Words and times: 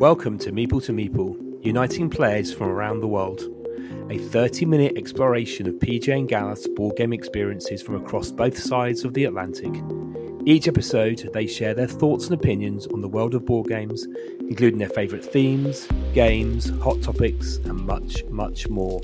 Welcome 0.00 0.38
to 0.38 0.50
Meeple 0.50 0.82
to 0.84 0.92
Meeple, 0.94 1.62
uniting 1.62 2.08
players 2.08 2.54
from 2.54 2.68
around 2.68 3.00
the 3.00 3.06
world. 3.06 3.42
A 4.08 4.16
30 4.16 4.64
minute 4.64 4.96
exploration 4.96 5.68
of 5.68 5.74
PJ 5.74 6.08
and 6.08 6.26
Gareth's 6.26 6.66
board 6.68 6.96
game 6.96 7.12
experiences 7.12 7.82
from 7.82 7.96
across 7.96 8.30
both 8.30 8.56
sides 8.56 9.04
of 9.04 9.12
the 9.12 9.26
Atlantic. 9.26 9.74
Each 10.46 10.68
episode, 10.68 11.28
they 11.34 11.46
share 11.46 11.74
their 11.74 11.86
thoughts 11.86 12.24
and 12.24 12.34
opinions 12.34 12.86
on 12.86 13.02
the 13.02 13.08
world 13.08 13.34
of 13.34 13.44
board 13.44 13.68
games, 13.68 14.06
including 14.38 14.78
their 14.78 14.88
favourite 14.88 15.22
themes, 15.22 15.86
games, 16.14 16.70
hot 16.80 17.02
topics, 17.02 17.56
and 17.56 17.84
much, 17.84 18.24
much 18.30 18.70
more. 18.70 19.02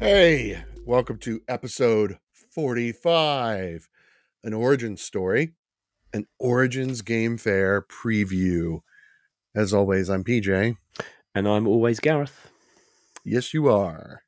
Hey, 0.00 0.64
welcome 0.84 1.18
to 1.18 1.42
episode 1.46 2.18
45 2.32 3.88
an 4.42 4.52
origin 4.52 4.96
story, 4.96 5.52
an 6.12 6.26
Origins 6.40 7.02
Game 7.02 7.38
Fair 7.38 7.82
preview. 7.82 8.80
As 9.56 9.72
always, 9.72 10.08
I'm 10.10 10.22
PJ. 10.22 10.76
And 11.34 11.48
I'm 11.48 11.66
always 11.66 11.98
Gareth. 11.98 12.50
Yes, 13.24 13.52
you 13.54 13.68
are. 13.68 14.22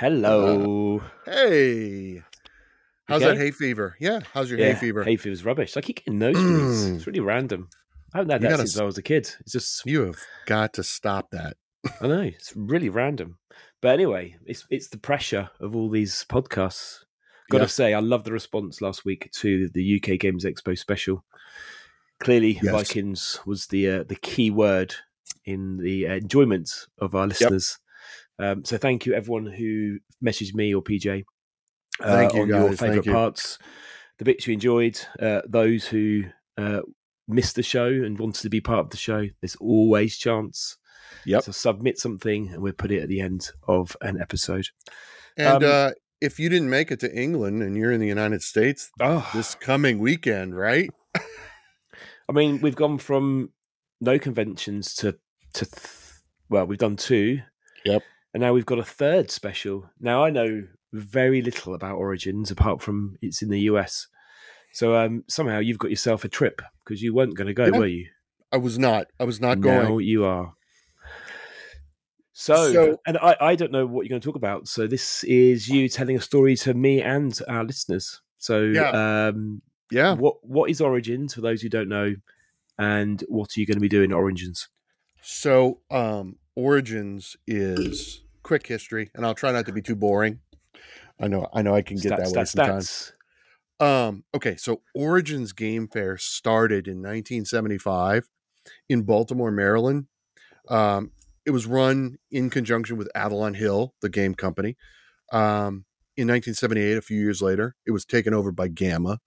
Hello. 0.00 1.00
hey. 1.24 2.22
How's 3.06 3.22
Okay. 3.22 3.32
that 3.32 3.38
hay 3.40 3.50
fever? 3.52 3.96
Yeah, 4.00 4.20
how's 4.34 4.50
your 4.50 4.58
yeah, 4.58 4.72
hay 4.72 4.74
fever? 4.74 5.04
Hay 5.04 5.16
fever's 5.16 5.44
rubbish. 5.44 5.76
I 5.76 5.80
keep 5.80 5.96
getting 5.96 6.18
nosebleeds. 6.20 6.84
Mm. 6.90 6.96
it's 6.96 7.06
really 7.06 7.20
random. 7.20 7.68
I 8.12 8.18
haven't 8.18 8.30
had 8.32 8.42
You 8.42 8.48
that 8.50 8.58
since 8.58 8.76
s- 8.76 8.80
I 8.80 8.84
was 8.84 8.98
a 8.98 9.02
kid. 9.02 9.30
It's 9.40 9.52
just 9.52 9.86
You 9.86 10.02
have 10.06 10.18
got 10.46 10.74
to 10.74 10.82
stop 10.82 11.30
that. 11.30 11.56
I 12.00 12.08
know 12.08 12.20
it's 12.20 12.52
really 12.56 12.88
random. 12.88 13.38
But 13.80 13.94
anyway, 13.94 14.36
it's 14.46 14.66
it's 14.70 14.88
the 14.88 14.98
pressure 14.98 15.48
of 15.60 15.74
all 15.74 15.88
these 15.88 16.24
podcasts. 16.28 16.98
Got 17.50 17.58
to 17.58 17.64
Yeah. 17.64 17.68
say, 17.68 17.94
I 17.94 18.00
love 18.00 18.22
the 18.24 18.32
response 18.32 18.80
last 18.80 19.04
week 19.04 19.30
to 19.40 19.68
the 19.70 19.96
UK 19.96 20.18
Games 20.20 20.44
Expo 20.44 20.76
special. 20.78 21.24
Clearly, 22.20 22.58
Yes. 22.62 22.72
Vikings 22.72 23.40
was 23.46 23.66
the 23.66 23.88
uh, 23.88 24.02
the 24.04 24.16
key 24.16 24.50
word 24.50 24.94
in 25.44 25.78
the 25.78 26.06
uh, 26.06 26.14
enjoyment 26.14 26.70
of 26.98 27.14
our 27.14 27.26
listeners. 27.26 27.78
Um, 28.38 28.64
so 28.64 28.76
thank 28.78 29.04
you 29.06 29.12
everyone 29.14 29.46
who 29.46 29.98
messaged 30.24 30.54
me 30.54 30.74
or 30.74 30.82
PJ 30.82 31.24
uh, 32.00 32.12
Thank 32.12 32.34
you, 32.34 32.42
on 32.42 32.48
your 32.48 32.68
guys. 32.68 32.78
Thank 32.78 32.90
favourite 32.92 33.06
you. 33.06 33.12
parts, 33.12 33.58
the 34.18 34.24
bits 34.24 34.46
you 34.46 34.52
enjoyed, 34.54 34.98
uh, 35.20 35.42
those 35.46 35.86
who 35.86 36.22
uh, 36.56 36.80
missed 37.28 37.56
the 37.56 37.62
show 37.62 37.86
and 37.86 38.18
wanted 38.18 38.42
to 38.42 38.48
be 38.50 38.60
part 38.60 38.80
of 38.80 38.90
the 38.90 38.96
show. 38.96 39.26
There's 39.40 39.56
always 39.56 40.16
chance. 40.16 40.76
Yep. 41.26 41.42
So 41.44 41.52
submit 41.52 41.98
something 41.98 42.48
and 42.52 42.62
we'll 42.62 42.72
put 42.72 42.90
it 42.92 43.02
at 43.02 43.08
the 43.08 43.20
end 43.20 43.50
of 43.68 43.96
an 44.00 44.20
episode. 44.20 44.66
And 45.36 45.62
Um, 45.64 45.70
uh, 45.70 45.90
if 46.20 46.38
you 46.38 46.48
didn't 46.48 46.70
make 46.70 46.90
it 46.90 47.00
to 47.00 47.14
England 47.14 47.62
and 47.62 47.76
you're 47.76 47.92
in 47.92 48.00
the 48.00 48.06
United 48.06 48.42
States 48.42 48.90
Oh, 49.00 49.28
this 49.34 49.54
coming 49.54 49.98
weekend, 49.98 50.56
right? 50.56 50.90
I 52.30 52.32
mean, 52.32 52.60
we've 52.60 52.76
gone 52.76 52.96
from 52.98 53.50
no 54.00 54.18
conventions 54.18 54.94
to 54.96 55.18
to 55.54 55.64
th- 55.66 56.12
well, 56.48 56.64
we've 56.66 56.78
done 56.78 56.96
two. 56.96 57.40
Yep. 57.84 58.02
And 58.32 58.40
now 58.40 58.52
we've 58.52 58.64
got 58.66 58.78
a 58.78 58.84
third 58.84 59.30
special. 59.30 59.90
Now 60.00 60.24
I 60.24 60.30
know 60.30 60.66
very 60.92 61.42
little 61.42 61.74
about 61.74 61.96
Origins 61.96 62.50
apart 62.50 62.80
from 62.82 63.16
it's 63.20 63.42
in 63.42 63.48
the 63.50 63.60
US. 63.62 64.06
So 64.72 64.94
um, 64.96 65.24
somehow 65.28 65.58
you've 65.58 65.78
got 65.78 65.90
yourself 65.90 66.24
a 66.24 66.28
trip 66.28 66.62
because 66.84 67.02
you 67.02 67.12
weren't 67.12 67.36
going 67.36 67.48
to 67.48 67.54
go, 67.54 67.66
Yeah. 67.66 67.78
were 67.78 67.86
you? 67.86 68.06
I 68.52 68.56
was 68.58 68.78
not. 68.78 69.08
I 69.18 69.24
was 69.24 69.40
not 69.40 69.58
Now 69.58 69.82
going. 69.88 70.06
you 70.06 70.24
are. 70.24 70.54
So, 72.32 72.72
So- 72.72 72.96
and 73.06 73.18
I, 73.18 73.36
I 73.40 73.54
don't 73.56 73.72
know 73.72 73.86
what 73.86 74.02
you're 74.06 74.10
going 74.10 74.20
to 74.20 74.26
talk 74.26 74.36
about. 74.36 74.68
So 74.68 74.86
this 74.86 75.24
is 75.24 75.68
you 75.68 75.88
telling 75.88 76.16
a 76.16 76.20
story 76.20 76.54
to 76.56 76.74
me 76.74 77.02
and 77.02 77.36
our 77.48 77.64
listeners. 77.64 78.20
So 78.38 78.60
Yeah. 78.62 79.28
um, 79.28 79.62
Yeah. 79.90 80.14
what 80.14 80.36
what 80.42 80.70
is 80.70 80.80
Origins 80.80 81.34
for 81.34 81.40
those 81.40 81.62
who 81.62 81.68
don't 81.68 81.88
know, 81.88 82.14
and 82.78 83.22
what 83.28 83.50
are 83.56 83.60
you 83.60 83.66
going 83.66 83.76
to 83.76 83.80
be 83.80 83.88
doing 83.88 84.12
Origins? 84.12 84.68
So, 85.22 85.80
um, 85.90 86.36
Origins 86.56 87.36
is 87.46 88.22
quick 88.42 88.66
history, 88.66 89.10
and 89.14 89.24
I'll 89.24 89.34
try 89.34 89.52
not 89.52 89.66
to 89.66 89.72
be 89.72 89.82
too 89.82 89.96
boring. 89.96 90.40
I 91.20 91.28
know, 91.28 91.46
I 91.52 91.62
know, 91.62 91.74
I 91.74 91.82
can 91.82 91.98
get 91.98 92.12
Stats, 92.12 92.16
that 92.16 92.26
way 92.26 92.42
stats, 92.42 92.48
sometimes. 92.48 92.88
stats. 92.88 93.12
Um, 93.80 94.24
okay, 94.34 94.56
so 94.56 94.82
Origins 94.94 95.52
Game 95.52 95.88
Fair 95.88 96.16
started 96.18 96.86
in 96.86 96.98
1975 96.98 98.28
in 98.88 99.02
Baltimore, 99.02 99.50
Maryland. 99.50 100.06
Um, 100.68 101.12
it 101.46 101.50
was 101.50 101.66
run 101.66 102.18
in 102.30 102.50
conjunction 102.50 102.96
with 102.96 103.08
Avalon 103.14 103.54
Hill, 103.54 103.94
the 104.02 104.08
game 104.08 104.34
company. 104.34 104.76
Um, 105.32 105.84
in 106.16 106.28
1978, 106.28 106.96
a 106.98 107.02
few 107.02 107.18
years 107.18 107.40
later, 107.40 107.74
it 107.86 107.92
was 107.92 108.04
taken 108.04 108.34
over 108.34 108.52
by 108.52 108.68
GAMA, 108.68 109.18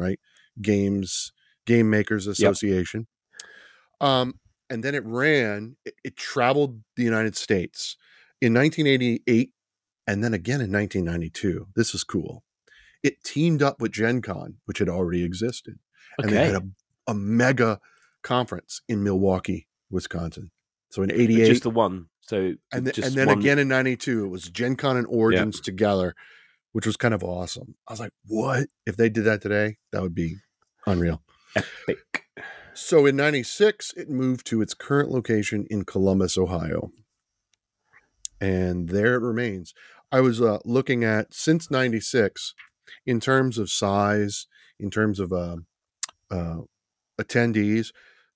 right? 0.00 0.18
Games 0.60 1.32
Game 1.66 1.90
Makers 1.90 2.26
Association. 2.26 3.06
Um, 4.00 4.34
and 4.68 4.82
then 4.82 4.94
it 4.94 5.04
ran. 5.04 5.76
It, 5.84 5.94
it 6.04 6.16
traveled 6.16 6.80
the 6.96 7.02
United 7.04 7.36
States 7.36 7.96
in 8.40 8.54
1988, 8.54 9.52
and 10.06 10.24
then 10.24 10.32
again 10.32 10.60
in 10.60 10.72
1992. 10.72 11.68
This 11.76 11.94
is 11.94 12.02
cool 12.02 12.42
it 13.02 13.22
teamed 13.24 13.62
up 13.62 13.80
with 13.80 13.92
Gen 13.92 14.22
Con, 14.22 14.56
which 14.66 14.78
had 14.78 14.88
already 14.88 15.24
existed. 15.24 15.78
And 16.18 16.30
they 16.30 16.46
had 16.46 16.56
a, 16.56 16.62
a 17.08 17.14
mega 17.14 17.80
conference 18.22 18.82
in 18.88 19.02
Milwaukee, 19.02 19.66
Wisconsin. 19.90 20.50
So 20.90 21.02
in 21.02 21.08
But 21.08 21.20
88, 21.20 21.46
just 21.46 21.62
the 21.62 21.70
one. 21.70 22.06
So 22.20 22.54
and, 22.72 22.84
th- 22.84 22.96
just 22.96 23.08
and 23.08 23.16
then 23.16 23.28
one- 23.28 23.38
again 23.38 23.58
in 23.58 23.68
92, 23.68 24.24
it 24.24 24.28
was 24.28 24.48
Gen 24.48 24.76
Con 24.76 24.96
and 24.96 25.06
Origins 25.08 25.60
together, 25.60 26.14
which 26.72 26.86
was 26.86 26.96
kind 26.96 27.14
of 27.14 27.22
awesome. 27.22 27.74
I 27.88 27.92
was 27.92 28.00
like, 28.00 28.12
what? 28.26 28.68
If 28.86 28.96
they 28.96 29.08
did 29.08 29.24
that 29.24 29.42
today, 29.42 29.76
that 29.92 30.02
would 30.02 30.14
be 30.14 30.36
unreal. 30.86 31.22
epic. 31.56 32.24
So 32.74 33.04
in 33.06 33.16
96, 33.16 33.92
it 33.96 34.08
moved 34.08 34.46
to 34.46 34.62
its 34.62 34.74
current 34.74 35.10
location 35.10 35.66
in 35.68 35.84
Columbus, 35.84 36.38
Ohio. 36.38 36.92
And 38.40 38.88
there 38.88 39.14
it 39.16 39.20
remains. 39.22 39.74
I 40.12 40.20
was 40.20 40.40
uh, 40.40 40.58
looking 40.64 41.04
at 41.04 41.34
since 41.34 41.70
96 41.70 42.54
in 43.06 43.20
terms 43.20 43.58
of 43.58 43.70
size, 43.70 44.46
in 44.78 44.90
terms 44.90 45.20
of 45.20 45.32
uh, 45.32 45.56
uh, 46.30 46.60
attendees, 47.20 47.92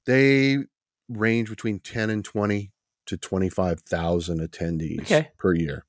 they 0.06 0.58
range 1.08 1.48
between 1.48 1.78
10 1.80 2.10
and 2.10 2.24
20 2.24 2.70
to 3.06 3.16
25,000 3.16 4.40
attendees 4.40 5.00
Okay. 5.02 5.30
per 5.38 5.54
year. 5.54 5.84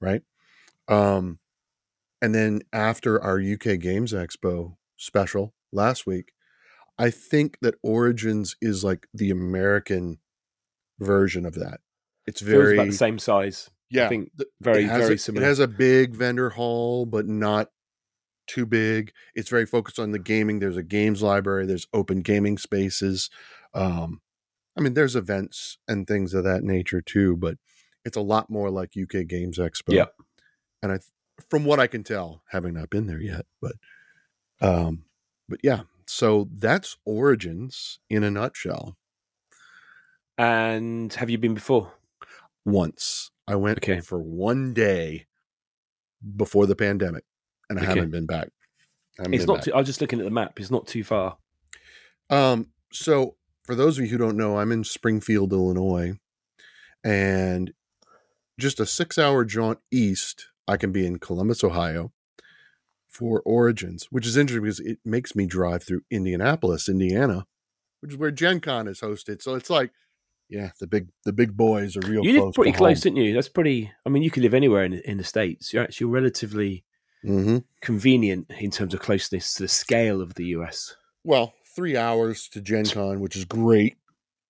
Right. 0.00 0.22
Um, 0.88 1.38
and 2.24 2.34
then 2.34 2.62
after 2.72 3.22
our 3.22 3.38
UK 3.38 3.78
Games 3.78 4.14
Expo 4.14 4.76
special 4.96 5.52
last 5.72 6.06
week, 6.06 6.32
I 6.98 7.10
think 7.10 7.58
that 7.60 7.74
Origins 7.82 8.56
is 8.62 8.82
like 8.82 9.06
the 9.12 9.30
American 9.30 10.20
version 10.98 11.44
of 11.44 11.54
that. 11.56 11.80
It's 12.26 12.40
very 12.40 12.78
about 12.78 12.86
the 12.86 12.92
same 12.92 13.18
size. 13.18 13.68
yeah, 13.90 14.06
I 14.06 14.08
think 14.08 14.30
very 14.62 14.86
very 14.86 15.16
a, 15.16 15.18
similar. 15.18 15.44
It 15.44 15.48
has 15.48 15.58
a 15.58 15.68
big 15.68 16.16
vendor 16.16 16.48
hall, 16.48 17.04
but 17.04 17.26
not 17.26 17.68
too 18.46 18.64
big. 18.64 19.12
It's 19.34 19.50
very 19.50 19.66
focused 19.66 19.98
on 19.98 20.12
the 20.12 20.18
gaming. 20.18 20.60
There's 20.60 20.78
a 20.78 20.82
games 20.82 21.22
library. 21.22 21.66
There's 21.66 21.88
open 21.92 22.20
gaming 22.20 22.56
spaces. 22.56 23.28
Um, 23.74 24.22
I 24.78 24.80
mean, 24.80 24.94
there's 24.94 25.14
events 25.14 25.76
and 25.86 26.06
things 26.06 26.32
of 26.32 26.44
that 26.44 26.64
nature 26.64 27.02
too, 27.02 27.36
but 27.36 27.58
it's 28.02 28.16
a 28.16 28.22
lot 28.22 28.48
more 28.48 28.70
like 28.70 28.94
UK 28.98 29.26
Games 29.26 29.58
Expo. 29.58 29.92
Yeah. 29.92 30.06
and 30.82 30.92
I, 30.92 30.98
from 31.50 31.64
what 31.64 31.80
I 31.80 31.86
can 31.86 32.04
tell, 32.04 32.42
having 32.50 32.74
not 32.74 32.90
been 32.90 33.06
there 33.06 33.20
yet, 33.20 33.46
but, 33.60 33.72
um, 34.60 35.04
but 35.48 35.60
yeah. 35.62 35.82
So 36.06 36.48
that's 36.52 36.96
Origins 37.04 37.98
in 38.10 38.22
a 38.24 38.30
nutshell. 38.30 38.96
and 40.36 41.12
have 41.14 41.30
you 41.30 41.38
been 41.38 41.54
before? 41.54 41.92
Once 42.64 43.30
I 43.46 43.56
went 43.56 43.78
Okay. 43.78 44.00
for 44.00 44.18
one 44.18 44.72
day 44.74 45.26
before 46.36 46.66
the 46.66 46.76
pandemic, 46.76 47.24
and 47.68 47.78
I 47.78 47.82
Okay. 47.82 47.90
haven't 47.90 48.10
been 48.10 48.26
back. 48.26 48.48
Haven't 49.18 49.34
It's 49.34 49.46
been 49.46 49.54
not. 49.54 49.62
Too, 49.64 49.72
I 49.74 49.78
was 49.78 49.86
just 49.86 50.00
looking 50.00 50.18
at 50.18 50.24
the 50.24 50.30
map. 50.30 50.58
It's 50.58 50.70
not 50.70 50.86
too 50.86 51.04
far. 51.04 51.38
Um, 52.30 52.72
so 52.92 53.36
for 53.64 53.74
those 53.74 53.98
of 53.98 54.04
you 54.04 54.10
who 54.10 54.18
don't 54.18 54.36
know, 54.36 54.58
I'm 54.58 54.72
in 54.72 54.82
Springfield, 54.82 55.52
Illinois, 55.52 56.18
and 57.04 57.72
just 58.58 58.80
a 58.80 58.86
six-hour 58.86 59.44
jaunt 59.44 59.78
east, 59.90 60.46
I 60.66 60.76
can 60.76 60.92
be 60.92 61.06
in 61.06 61.18
Columbus, 61.18 61.62
Ohio, 61.62 62.12
for 63.08 63.42
Origins, 63.44 64.06
which 64.10 64.26
is 64.26 64.36
interesting 64.36 64.62
because 64.64 64.80
it 64.80 64.98
makes 65.04 65.36
me 65.36 65.46
drive 65.46 65.82
through 65.84 66.02
Indianapolis, 66.10 66.88
Indiana, 66.88 67.46
which 68.00 68.12
is 68.12 68.18
where 68.18 68.30
Gen 68.30 68.60
Con 68.60 68.88
is 68.88 69.00
hosted. 69.00 69.42
So 69.42 69.54
it's 69.54 69.70
like, 69.70 69.92
yeah, 70.48 70.70
the 70.80 70.86
big 70.86 71.08
the 71.24 71.32
big 71.32 71.56
boys 71.56 71.96
are 71.96 72.02
real 72.02 72.22
you 72.22 72.32
close. 72.32 72.44
live 72.44 72.54
pretty 72.54 72.72
close, 72.72 73.00
didn't 73.00 73.18
you? 73.18 73.32
That's 73.34 73.48
pretty. 73.48 73.92
I 74.04 74.08
mean, 74.08 74.22
you 74.22 74.30
could 74.30 74.42
live 74.42 74.54
anywhere 74.54 74.84
in 74.84 74.94
in 74.94 75.18
the 75.18 75.24
states. 75.24 75.72
You're 75.72 75.84
actually 75.84 76.06
relatively 76.08 76.84
hmm 77.22 77.58
convenient 77.80 78.50
in 78.60 78.70
terms 78.70 78.94
of 78.94 79.00
closeness 79.00 79.54
to 79.54 79.64
the 79.64 79.68
scale 79.68 80.22
of 80.22 80.34
the 80.34 80.46
US. 80.46 80.96
Well, 81.22 81.54
three 81.74 81.96
hours 81.96 82.48
to 82.48 82.60
Gen 82.60 82.86
Con, 82.86 83.20
which 83.20 83.36
is 83.36 83.44
great. 83.44 83.96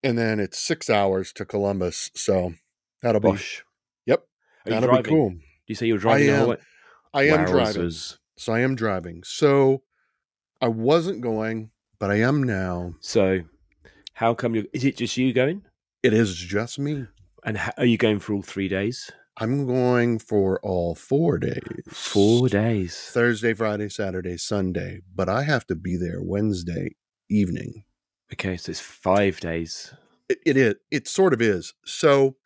And 0.02 0.18
then 0.18 0.38
it's 0.38 0.58
six 0.58 0.90
hours 0.90 1.32
to 1.34 1.44
Columbus. 1.44 2.10
So 2.14 2.54
that'll 3.02 3.20
be 3.20 3.38
Yep. 4.06 4.24
Are 4.66 4.70
that'll 4.70 4.88
driving? 4.88 5.04
be 5.04 5.08
cool. 5.08 5.34
Do 5.66 5.72
you 5.72 5.74
say 5.74 5.86
you're 5.86 5.98
driving? 5.98 6.26
the 6.26 6.36
whole 6.36 6.52
am. 6.52 6.58
I 7.14 7.22
am 7.28 7.46
driving. 7.46 7.90
So 8.36 8.52
I 8.52 8.60
am 8.60 8.74
driving. 8.74 9.22
So 9.24 9.82
I 10.60 10.68
wasn't 10.68 11.20
going, 11.20 11.70
but 11.98 12.10
I 12.10 12.16
am 12.20 12.42
now. 12.42 12.94
So 13.00 13.42
How 14.14 14.34
come 14.34 14.54
you? 14.54 14.66
Is 14.72 14.84
it 14.84 14.96
just 14.96 15.16
you 15.16 15.32
going? 15.32 15.62
It 16.02 16.12
is 16.12 16.34
just 16.34 16.78
me. 16.78 17.06
And 17.44 17.56
how, 17.56 17.72
are 17.78 17.84
you 17.84 17.96
going 17.96 18.18
for 18.20 18.34
all 18.34 18.42
three 18.42 18.68
days? 18.68 19.10
I'm 19.36 19.66
going 19.66 20.18
for 20.18 20.60
all 20.60 20.94
four 20.94 21.38
days. 21.38 21.60
Four 21.88 22.48
days. 22.48 22.96
Thursday, 22.96 23.52
Friday, 23.52 23.88
Saturday, 23.88 24.36
Sunday. 24.36 25.00
But 25.14 25.28
I 25.28 25.42
have 25.42 25.66
to 25.66 25.74
be 25.74 25.96
there 25.96 26.22
Wednesday 26.22 26.94
evening. 27.28 27.84
Okay, 28.32 28.56
so 28.56 28.70
it's 28.70 28.80
five 28.80 29.40
days. 29.40 29.92
It, 30.28 30.38
it 30.46 30.56
is. 30.56 30.74
It 30.90 31.08
sort 31.08 31.32
of 31.32 31.42
is. 31.42 31.74
So, 31.84 32.36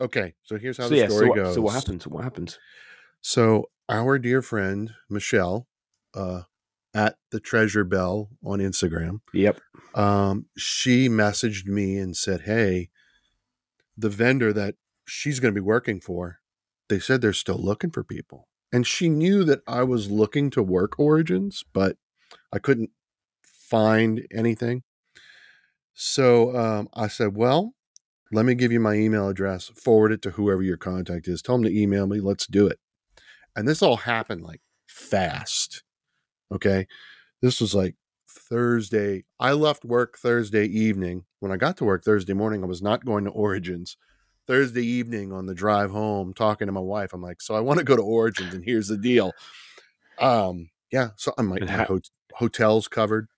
okay. 0.00 0.34
So 0.42 0.58
here's 0.58 0.76
how 0.78 0.84
so 0.84 0.90
the 0.90 0.96
yeah, 0.96 1.08
story 1.08 1.26
so 1.26 1.28
what, 1.28 1.36
goes. 1.36 1.54
so 1.54 1.60
what 1.60 1.74
happened? 1.74 2.02
What 2.04 2.24
happened? 2.24 2.58
So 3.20 3.70
our 3.88 4.18
dear 4.18 4.42
friend 4.42 4.92
Michelle, 5.08 5.66
uh, 6.14 6.42
at 6.94 7.16
the 7.30 7.40
Treasure 7.40 7.84
Bell 7.84 8.30
on 8.42 8.58
Instagram, 8.58 9.20
Yep. 9.34 9.60
um, 9.94 10.46
she 10.56 11.08
messaged 11.08 11.66
me 11.66 11.98
and 11.98 12.16
said, 12.16 12.42
"Hey, 12.42 12.90
the 13.96 14.08
vendor 14.08 14.52
that 14.52 14.76
she's 15.06 15.40
going 15.40 15.52
to 15.54 15.60
be 15.60 15.64
working 15.64 16.00
for, 16.00 16.38
they 16.88 16.98
said 16.98 17.20
they're 17.20 17.32
still 17.32 17.58
looking 17.62 17.90
for 17.90 18.02
people." 18.02 18.48
And 18.72 18.86
she 18.86 19.08
knew 19.08 19.44
that 19.44 19.60
I 19.66 19.84
was 19.84 20.10
looking 20.10 20.50
to 20.50 20.62
work 20.62 20.98
Origins, 20.98 21.64
but 21.72 21.96
I 22.52 22.58
couldn't 22.58 22.90
find 23.42 24.26
anything. 24.32 24.82
So 25.94 26.56
um, 26.56 26.88
I 26.94 27.08
said, 27.08 27.36
"Well, 27.36 27.74
let 28.32 28.44
me 28.44 28.54
give 28.54 28.72
you 28.72 28.80
my 28.80 28.94
email 28.94 29.28
address. 29.28 29.68
Forward 29.68 30.12
it 30.12 30.22
to 30.22 30.30
whoever 30.30 30.62
your 30.62 30.76
contact 30.76 31.28
is. 31.28 31.42
Tell 31.42 31.56
them 31.56 31.64
to 31.64 31.78
email 31.78 32.06
me. 32.06 32.20
Let's 32.20 32.46
do 32.46 32.66
it." 32.66 32.78
And 33.54 33.66
this 33.66 33.82
all 33.82 33.96
happened 33.96 34.42
like 34.42 34.60
fast. 34.86 35.82
Okay. 36.52 36.86
This 37.42 37.60
was 37.60 37.74
like 37.74 37.96
Thursday. 38.28 39.24
I 39.40 39.52
left 39.52 39.84
work 39.84 40.18
Thursday 40.18 40.66
evening. 40.66 41.24
When 41.40 41.52
I 41.52 41.56
got 41.56 41.76
to 41.78 41.84
work 41.84 42.04
Thursday 42.04 42.34
morning, 42.34 42.62
I 42.62 42.66
was 42.66 42.82
not 42.82 43.04
going 43.04 43.24
to 43.24 43.30
Origins. 43.30 43.96
Thursday 44.46 44.84
evening 44.84 45.32
on 45.32 45.46
the 45.46 45.54
drive 45.54 45.90
home, 45.90 46.32
talking 46.32 46.66
to 46.66 46.72
my 46.72 46.80
wife, 46.80 47.12
I'm 47.12 47.20
like, 47.20 47.42
so 47.42 47.54
I 47.54 47.60
want 47.60 47.78
to 47.78 47.84
go 47.84 47.96
to 47.96 48.02
Origins, 48.02 48.54
and 48.54 48.64
here's 48.64 48.88
the 48.88 48.96
deal. 48.96 49.32
Um, 50.18 50.70
yeah, 50.92 51.10
so 51.16 51.32
I 51.36 51.42
might 51.42 51.68
hot- 51.68 52.10
hotel's 52.34 52.86
covered, 52.86 53.28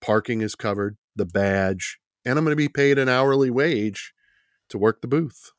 parking 0.00 0.40
is 0.40 0.56
covered, 0.56 0.96
the 1.14 1.24
badge, 1.24 1.98
and 2.24 2.36
I'm 2.36 2.44
going 2.44 2.52
to 2.52 2.56
be 2.56 2.68
paid 2.68 2.98
an 2.98 3.08
hourly 3.08 3.50
wage 3.50 4.12
to 4.68 4.78
work 4.78 5.00
the 5.00 5.08
booth. 5.08 5.52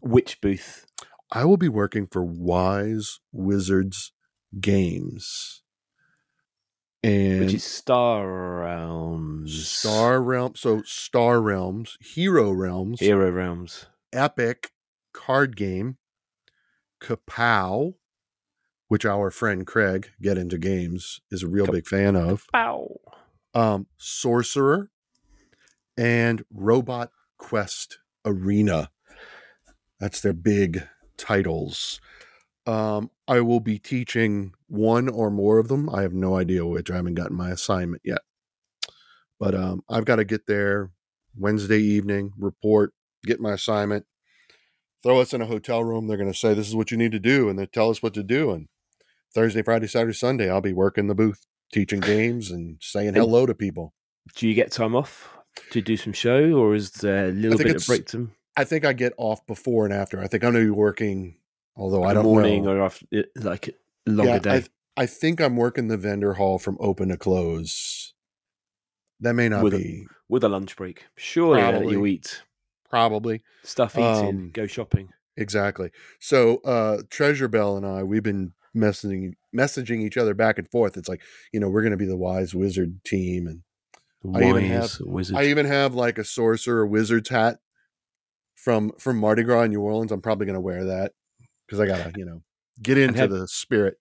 Which 0.00 0.40
booth? 0.40 0.86
I 1.32 1.44
will 1.44 1.56
be 1.56 1.68
working 1.68 2.06
for 2.06 2.24
Wise 2.24 3.20
Wizards 3.32 4.12
Games. 4.60 5.62
And 7.02 7.40
Which 7.40 7.54
is 7.54 7.64
Star 7.64 8.60
Realms. 8.60 9.66
Star 9.68 10.20
Realm. 10.20 10.54
So 10.54 10.82
Star 10.84 11.40
Realms, 11.40 11.96
Hero 12.00 12.50
Realms, 12.50 13.00
Hero 13.00 13.30
Realms. 13.30 13.86
Epic 14.12 14.72
card 15.12 15.56
game, 15.56 15.96
Kapow, 17.00 17.94
which 18.88 19.06
our 19.06 19.30
friend 19.30 19.66
Craig, 19.66 20.10
Get 20.20 20.36
Into 20.36 20.58
Games, 20.58 21.20
is 21.30 21.42
a 21.42 21.48
real 21.48 21.66
Kap- 21.66 21.74
big 21.74 21.86
fan 21.86 22.16
of, 22.16 22.46
Ow. 22.54 22.96
um, 23.54 23.86
Sorcerer, 23.96 24.90
and 25.96 26.44
Robot 26.52 27.10
Quest 27.38 27.98
Arena. 28.24 28.90
That's 29.98 30.20
their 30.20 30.32
big 30.32 30.86
titles. 31.16 32.00
Um, 32.66 33.10
I 33.26 33.40
will 33.40 33.60
be 33.60 33.78
teaching 33.78 34.52
one 34.68 35.08
or 35.08 35.30
more 35.30 35.58
of 35.58 35.68
them. 35.68 35.88
I 35.90 36.02
have 36.02 36.12
no 36.12 36.36
idea 36.36 36.66
which. 36.66 36.90
I 36.90 36.96
haven't 36.96 37.14
gotten 37.14 37.36
my 37.36 37.50
assignment 37.50 38.02
yet. 38.04 38.20
But 39.38 39.54
um, 39.54 39.82
I've 39.88 40.04
got 40.04 40.16
to 40.16 40.24
get 40.24 40.46
there 40.46 40.90
Wednesday 41.36 41.80
evening, 41.80 42.32
report, 42.38 42.92
get 43.24 43.40
my 43.40 43.52
assignment, 43.52 44.06
throw 45.02 45.20
us 45.20 45.32
in 45.32 45.40
a 45.40 45.46
hotel 45.46 45.82
room. 45.82 46.06
They're 46.06 46.18
going 46.18 46.32
to 46.32 46.38
say, 46.38 46.54
This 46.54 46.68
is 46.68 46.76
what 46.76 46.90
you 46.90 46.96
need 46.96 47.12
to 47.12 47.18
do. 47.18 47.48
And 47.48 47.58
they 47.58 47.66
tell 47.66 47.90
us 47.90 48.02
what 48.02 48.14
to 48.14 48.22
do. 48.22 48.50
And 48.50 48.68
Thursday, 49.34 49.62
Friday, 49.62 49.86
Saturday, 49.86 50.12
Sunday, 50.12 50.50
I'll 50.50 50.60
be 50.60 50.72
working 50.72 51.06
the 51.06 51.14
booth, 51.14 51.46
teaching 51.72 52.00
games 52.00 52.50
and 52.50 52.76
saying 52.80 53.14
hello 53.14 53.46
to 53.46 53.54
people. 53.54 53.94
Do 54.34 54.46
you 54.46 54.54
get 54.54 54.70
time 54.70 54.94
off 54.94 55.39
to 55.70 55.80
do 55.80 55.96
some 55.96 56.12
show, 56.12 56.52
or 56.54 56.74
is 56.74 56.90
there 56.92 57.28
a 57.28 57.32
little 57.32 57.58
bit 57.58 57.76
of 57.76 57.86
break 57.86 58.06
time? 58.06 58.32
I 58.56 58.64
think 58.64 58.84
I 58.84 58.92
get 58.92 59.12
off 59.16 59.46
before 59.46 59.84
and 59.84 59.94
after. 59.94 60.20
I 60.20 60.26
think 60.26 60.44
I'm 60.44 60.52
going 60.52 60.64
to 60.64 60.72
be 60.72 60.76
working, 60.76 61.36
although 61.76 62.02
I 62.02 62.14
don't 62.14 62.24
morning 62.24 62.64
know. 62.64 62.72
or 62.72 62.82
after, 62.82 63.06
like 63.36 63.76
longer 64.06 64.32
Yeah, 64.34 64.38
day 64.38 64.64
I 64.96 65.06
think 65.06 65.40
I'm 65.40 65.56
working 65.56 65.88
the 65.88 65.96
vendor 65.96 66.34
hall 66.34 66.58
from 66.58 66.76
open 66.80 67.08
to 67.08 67.16
close. 67.16 68.12
That 69.20 69.34
may 69.34 69.48
not 69.48 69.62
With 69.62 69.74
a- 69.74 69.78
be 69.78 70.06
with 70.28 70.44
a 70.44 70.48
lunch 70.48 70.76
break. 70.76 71.04
Surely 71.16 71.60
that 71.60 71.90
you 71.90 72.04
eat 72.06 72.42
probably 72.88 73.42
stuff 73.62 73.96
eating, 73.96 74.06
Um, 74.38 74.50
go 74.52 74.66
shopping. 74.66 75.10
exactly. 75.36 75.90
So 76.18 76.58
uh 76.58 77.02
Treasure 77.10 77.48
Bell 77.48 77.76
and 77.76 77.86
I, 77.86 78.02
we've 78.02 78.22
been 78.22 78.52
messaging 78.76 79.34
messaging 79.56 80.00
each 80.02 80.16
other 80.16 80.34
back 80.34 80.58
and 80.58 80.68
forth. 80.70 80.96
It's 80.96 81.08
like, 81.08 81.22
you 81.52 81.60
know, 81.60 81.68
we're 81.68 81.82
gonna 81.82 81.96
be 81.96 82.06
the 82.06 82.16
wise 82.16 82.54
wizard 82.54 83.04
team 83.04 83.46
and 83.46 83.62
I 84.34 84.48
even 84.48 84.64
have- 84.64 84.80
Wise 84.82 85.00
wizard. 85.00 85.36
I 85.36 85.44
even 85.46 85.66
have 85.66 85.94
like 85.94 86.18
a 86.18 86.24
sorcerer 86.24 86.86
wizard's 86.86 87.28
hat 87.30 87.58
from 88.56 88.92
from 88.98 89.18
Mardi 89.18 89.42
Gras 89.42 89.62
in 89.62 89.70
New 89.70 89.80
Orleans. 89.80 90.12
I'm 90.12 90.20
probably 90.20 90.46
gonna 90.46 90.60
wear 90.60 90.84
that 90.84 91.12
because 91.66 91.80
I 91.80 91.86
gotta, 91.86 92.12
you 92.16 92.24
know, 92.24 92.42
get 92.82 92.98
into 92.98 93.18
have- 93.18 93.30
the 93.30 93.48
spirit. 93.48 93.96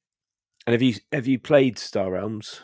and 0.68 0.74
have 0.74 0.82
you 0.82 0.96
have 1.12 1.28
you 1.28 1.40
played 1.40 1.80
Star 1.80 2.12
Realms? 2.12 2.62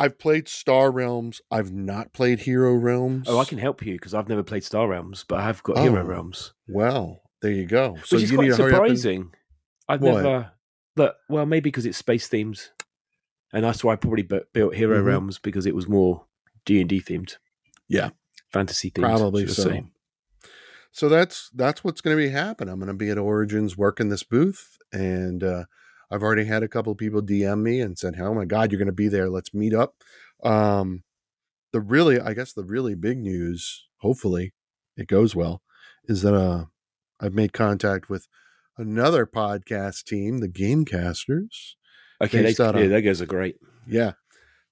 I've 0.00 0.18
played 0.18 0.46
Star 0.48 0.90
Realms. 0.92 1.40
I've 1.50 1.72
not 1.72 2.12
played 2.12 2.40
Hero 2.40 2.72
Realms. 2.74 3.26
Oh, 3.28 3.38
I 3.40 3.44
can 3.44 3.58
help 3.58 3.84
you 3.84 3.94
because 3.94 4.14
I've 4.14 4.28
never 4.28 4.44
played 4.44 4.62
Star 4.64 4.86
Realms, 4.88 5.24
but 5.28 5.40
I 5.40 5.42
have 5.42 5.62
got 5.64 5.78
Hero 5.78 6.02
Oh, 6.02 6.06
Realms, 6.06 6.54
Well, 6.68 7.20
there 7.42 7.50
you 7.50 7.66
go. 7.66 7.96
So 8.04 8.16
which 8.16 8.24
is 8.24 8.30
you 8.30 8.36
quite 8.38 8.48
need 8.48 8.56
to 8.56 8.62
and- 8.64 8.72
surprising. 8.72 9.34
I've 9.88 10.00
What? 10.00 10.22
never, 10.22 10.52
but 10.94 11.16
well, 11.28 11.46
maybe 11.46 11.64
because 11.68 11.84
it's 11.84 11.98
space 11.98 12.28
themes, 12.28 12.70
and 13.52 13.64
that's 13.64 13.82
why 13.82 13.94
I 13.94 13.96
probably 13.96 14.22
built 14.22 14.74
Hero 14.76 15.02
Mhm. 15.02 15.06
Realms 15.06 15.38
because 15.40 15.66
it 15.66 15.74
was 15.74 15.88
more 15.88 16.26
D 16.68 16.80
and 16.80 16.88
D 16.88 17.00
themed. 17.00 17.38
Yeah. 17.88 18.10
fantasy 18.52 18.90
themed. 18.90 19.04
Probably 19.04 19.46
so. 19.46 19.62
say. 19.62 19.84
So 20.92 21.08
that's 21.08 21.48
that's 21.54 21.82
what's 21.82 22.02
going 22.02 22.14
to 22.14 22.22
be 22.22 22.28
happening. 22.28 22.70
I'm 22.70 22.78
going 22.78 22.88
to 22.88 22.94
be 22.94 23.08
at 23.08 23.16
Origins 23.16 23.78
working 23.78 24.10
this 24.10 24.22
booth, 24.22 24.76
and 24.92 25.42
uh, 25.42 25.64
I've 26.10 26.22
already 26.22 26.44
had 26.44 26.62
a 26.62 26.68
couple 26.68 26.92
of 26.92 26.98
people 26.98 27.22
DM 27.22 27.62
me 27.62 27.80
and 27.80 27.98
said, 27.98 28.16
"Oh 28.20 28.34
my 28.34 28.44
God, 28.44 28.70
you're 28.70 28.78
going 28.78 28.86
to 28.86 28.92
be 28.92 29.08
there. 29.08 29.30
Let's 29.30 29.54
meet 29.54 29.72
up." 29.72 29.94
Um, 30.42 31.04
the 31.72 31.80
really, 31.80 32.20
I 32.20 32.34
guess, 32.34 32.52
the 32.52 32.64
really 32.64 32.94
big 32.94 33.16
news, 33.16 33.88
hopefully 33.98 34.52
it 34.94 35.06
goes 35.06 35.34
well, 35.34 35.62
is 36.04 36.20
that 36.20 36.34
uh, 36.34 36.66
I've 37.18 37.34
made 37.34 37.54
contact 37.54 38.10
with 38.10 38.28
another 38.76 39.24
podcast 39.24 40.04
team, 40.04 40.38
the 40.38 40.48
Gamecasters. 40.48 41.76
Okay, 42.20 42.42
they, 42.42 42.50
yeah, 42.50 42.68
on- 42.68 42.74
those 42.74 43.02
guys 43.02 43.22
are 43.22 43.26
great. 43.26 43.56
Yeah. 43.86 44.12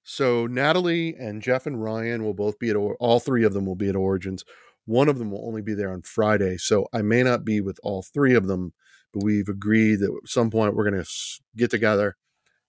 So 0.09 0.47
Natalie 0.47 1.15
and 1.19 1.41
Jeff 1.41 1.65
and 1.65 1.83
Ryan 1.83 2.23
will 2.23 2.33
both 2.33 2.57
be 2.59 2.69
at 2.69 2.77
all 2.77 3.19
three 3.19 3.43
of 3.43 3.53
them 3.53 3.65
will 3.65 3.75
be 3.75 3.89
at 3.89 3.95
Origins. 3.95 4.45
One 4.85 5.09
of 5.09 5.19
them 5.19 5.31
will 5.31 5.45
only 5.45 5.61
be 5.61 5.73
there 5.73 5.91
on 5.91 6.01
Friday, 6.01 6.55
so 6.55 6.87
I 6.93 7.01
may 7.01 7.23
not 7.23 7.43
be 7.43 7.59
with 7.59 7.77
all 7.83 8.01
three 8.03 8.33
of 8.33 8.47
them. 8.47 8.71
But 9.13 9.25
we've 9.25 9.49
agreed 9.49 9.97
that 9.99 10.05
at 10.23 10.29
some 10.29 10.49
point 10.49 10.75
we're 10.75 10.89
going 10.89 11.03
to 11.03 11.09
get 11.57 11.69
together, 11.71 12.15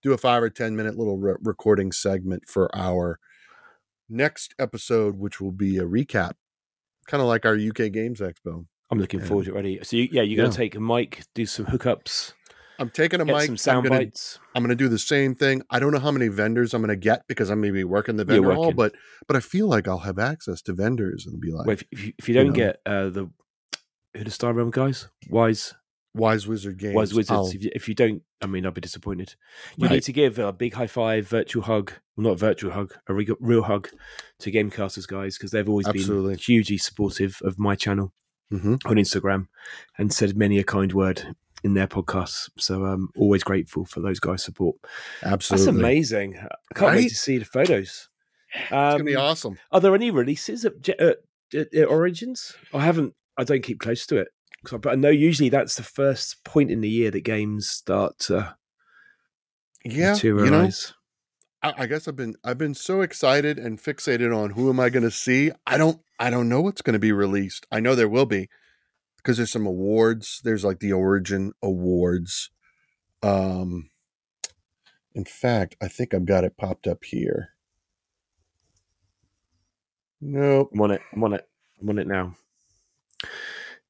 do 0.03 0.13
a 0.13 0.19
five 0.19 0.43
or 0.43 0.51
ten 0.51 0.75
minute 0.75 0.97
little 0.99 1.17
re- 1.17 1.37
recording 1.41 1.93
segment 1.93 2.49
for 2.49 2.75
our 2.77 3.21
next 4.09 4.53
episode, 4.59 5.17
which 5.17 5.41
will 5.41 5.53
be 5.53 5.79
a 5.79 5.85
recap, 5.85 6.33
kind 7.07 7.21
of 7.21 7.29
like 7.29 7.47
our 7.47 7.55
UK 7.57 7.93
Games 7.93 8.19
Expo. 8.19 8.67
I'm 8.91 8.99
looking 8.99 9.21
Yeah. 9.21 9.27
forward 9.27 9.45
to 9.45 9.51
it 9.51 9.55
already. 9.55 9.79
So 9.85 9.97
you, 9.97 10.09
yeah, 10.11 10.23
you're 10.23 10.39
going 10.39 10.51
to 10.51 10.57
take 10.57 10.77
mic, 10.81 11.23
do 11.37 11.47
some 11.47 11.67
hookups, 11.67 12.33
I'm 12.79 12.91
taking 12.91 13.21
a 13.21 13.25
get 13.25 13.35
mic. 13.35 13.47
some 13.47 13.57
sound 13.57 13.79
I'm 13.79 13.91
gonna, 13.93 14.01
bites. 14.05 14.39
I'm 14.55 14.63
going 14.63 14.71
to 14.71 14.77
do 14.77 14.89
the 14.89 14.99
same 14.99 15.35
thing. 15.35 15.63
I 15.71 15.79
don't 15.81 15.93
know 15.93 15.99
how 15.99 16.13
many 16.13 16.29
vendors 16.29 16.75
I'm 16.75 16.81
going 16.83 16.89
to 16.91 16.97
get 16.97 17.23
because 17.29 17.51
I'm 17.51 17.61
going 17.61 17.73
to 17.73 17.77
be 17.77 17.85
working 17.85 18.17
the 18.17 18.25
vendor 18.25 18.53
hall, 18.55 18.73
but 18.73 18.95
but 19.27 19.37
I 19.37 19.41
feel 19.41 19.67
like 19.69 19.89
I'll 19.89 19.99
have 19.99 20.19
access 20.19 20.63
to 20.63 20.73
vendors 20.73 21.27
and 21.27 21.41
be 21.41 21.51
like 21.51 21.67
Well, 21.67 21.75
if, 21.75 21.83
if, 21.91 22.05
you, 22.07 22.13
if 22.19 22.29
you 22.29 22.35
you 22.35 22.41
don't 22.41 22.49
know. 22.51 22.55
get 22.55 22.81
uh, 22.87 23.09
the 23.09 23.31
who 24.17 24.25
the 24.25 24.31
Star 24.31 24.53
Realm 24.53 24.71
guys, 24.71 25.09
Wise 25.29 25.75
Wise 26.15 26.47
Wizard 26.47 26.79
Games. 26.79 26.95
Wise 26.95 27.15
Wizards. 27.15 27.55
If 27.55 27.63
you, 27.65 27.71
if 27.75 27.89
you 27.89 27.95
don't, 27.95 28.23
I 28.41 28.47
mean, 28.47 28.65
I'll 28.65 28.73
be 28.73 28.81
disappointed. 28.81 29.35
You 29.77 29.87
Right. 29.87 29.95
need 29.95 30.03
to 30.05 30.13
give 30.13 30.39
a 30.39 30.53
big 30.53 30.75
high 30.75 30.87
five, 30.87 31.29
virtual 31.29 31.63
hug, 31.65 31.93
well, 32.17 32.25
not 32.25 32.33
a 32.33 32.37
virtual 32.37 32.71
hug, 32.73 32.95
a 33.09 33.15
re- 33.15 33.29
real 33.41 33.63
hug 33.63 33.89
to 34.41 34.51
Gamecasters 34.51 35.07
guys 35.07 35.37
because 35.37 35.51
they've 35.51 35.69
always 35.69 35.87
Absolutely. 35.87 36.35
been 36.35 36.39
hugely 36.39 36.79
supportive 36.79 37.41
of 37.45 37.59
my 37.59 37.75
channel 37.77 38.13
Mhm. 38.53 38.79
on 38.87 38.97
Instagram 38.97 39.49
and 39.99 40.13
said 40.13 40.37
many 40.37 40.59
a 40.59 40.65
kind 40.65 40.93
word 40.93 41.37
in 41.65 41.75
their 41.75 41.87
podcasts. 41.89 42.49
So 42.59 42.85
I'm 42.85 43.09
always 43.17 43.43
grateful 43.43 43.85
for 43.85 44.01
those 44.01 44.21
guys' 44.21 44.45
support. 44.45 44.77
Absolutely. 45.23 45.67
That's 45.67 45.77
amazing. 45.79 46.39
I 46.39 46.75
can't 46.79 46.97
wait 46.97 47.09
to 47.09 47.15
see 47.15 47.39
the 47.39 47.45
photos. 47.45 48.09
It's 48.55 48.71
gonna 48.71 49.05
be 49.05 49.17
Um, 49.17 49.23
awesome. 49.25 49.59
Are 49.73 49.81
there 49.81 49.95
any 49.95 50.11
releases 50.11 50.65
at, 50.65 50.89
uh, 51.01 51.15
at, 51.55 51.75
at 51.75 51.89
Origins? 51.89 52.55
I 52.73 52.85
haven't. 52.85 53.15
I 53.37 53.45
don't 53.45 53.63
keep 53.63 53.79
close 53.81 54.07
to 54.07 54.17
it, 54.17 54.29
I- 54.73 54.77
but 54.79 54.93
I 54.93 54.95
know 54.97 55.11
usually 55.11 55.49
that's 55.49 55.75
the 55.77 55.83
first 55.83 56.43
point 56.45 56.71
in 56.71 56.81
the 56.81 56.89
year 56.89 57.11
that 57.11 57.21
games 57.21 57.69
start 57.69 58.19
to 58.21 58.57
Yeah, 59.85 60.17
you 60.23 60.33
know, 60.35 60.39
materialize. 60.41 60.95
I, 61.63 61.75
I 61.79 61.87
guess 61.87 62.09
I've 62.09 62.17
been 62.17 62.37
I've 62.45 62.59
been 62.59 62.75
so 62.75 63.01
excited 63.01 63.59
and 63.59 63.79
fixated 63.83 64.37
on 64.37 64.51
who 64.51 64.69
am 64.71 64.81
I 64.81 64.91
going 64.91 65.03
to 65.05 65.11
see. 65.11 65.51
I 65.67 65.77
don't 65.77 66.01
I 66.19 66.31
don't 66.31 66.49
know 66.49 66.61
what's 66.61 66.83
going 66.83 66.95
to 66.95 66.99
be 66.99 67.13
released. 67.13 67.67
I 67.71 67.81
know 67.81 67.95
there 67.95 68.09
will 68.09 68.27
be 68.27 68.49
because 69.19 69.37
there's 69.37 69.53
some 69.53 69.67
awards. 69.67 70.41
There's 70.43 70.65
like 70.65 70.81
the 70.81 70.93
Origin 70.93 71.53
Awards. 71.63 72.51
Um, 73.23 73.91
in 75.15 75.25
fact, 75.25 75.77
I 75.83 75.89
think 75.89 76.15
I've 76.15 76.25
got 76.25 76.45
it 76.45 76.57
popped 76.57 76.87
up 76.87 77.05
here. 77.05 77.51
Nope. 80.21 80.71
I'm 80.73 80.81
on 80.81 80.91
it. 80.93 81.03
I'm 81.13 81.25
on 81.25 81.35
it. 81.35 81.49
I'm 81.81 81.91
on 81.91 81.99
it 81.99 82.07
now. 82.07 82.35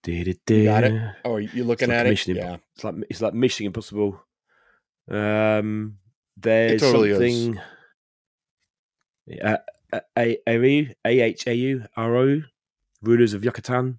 You 0.07 0.65
got 0.65 0.85
it. 0.85 1.03
Oh, 1.25 1.37
you're 1.37 1.65
looking 1.65 1.89
like 1.89 1.99
at 1.99 2.07
it. 2.07 2.11
Mission 2.11 2.37
Yeah. 2.37 2.57
It's 2.75 2.85
like 2.85 2.95
it's 3.11 3.21
like 3.21 3.35
Mission 3.35 3.67
Impossible. 3.67 4.21
Um, 5.11 5.99
there's 6.37 6.81
totally 6.81 7.11
is. 7.11 7.17
something. 7.17 7.61
Uh, 9.43 9.59
A 10.17 10.39
A 10.47 11.21
H 11.21 11.47
A 11.47 11.55
U 11.55 11.85
R 11.97 12.17
O, 12.17 12.43
rulers 13.03 13.35
of 13.35 13.45
Yucatan. 13.45 13.99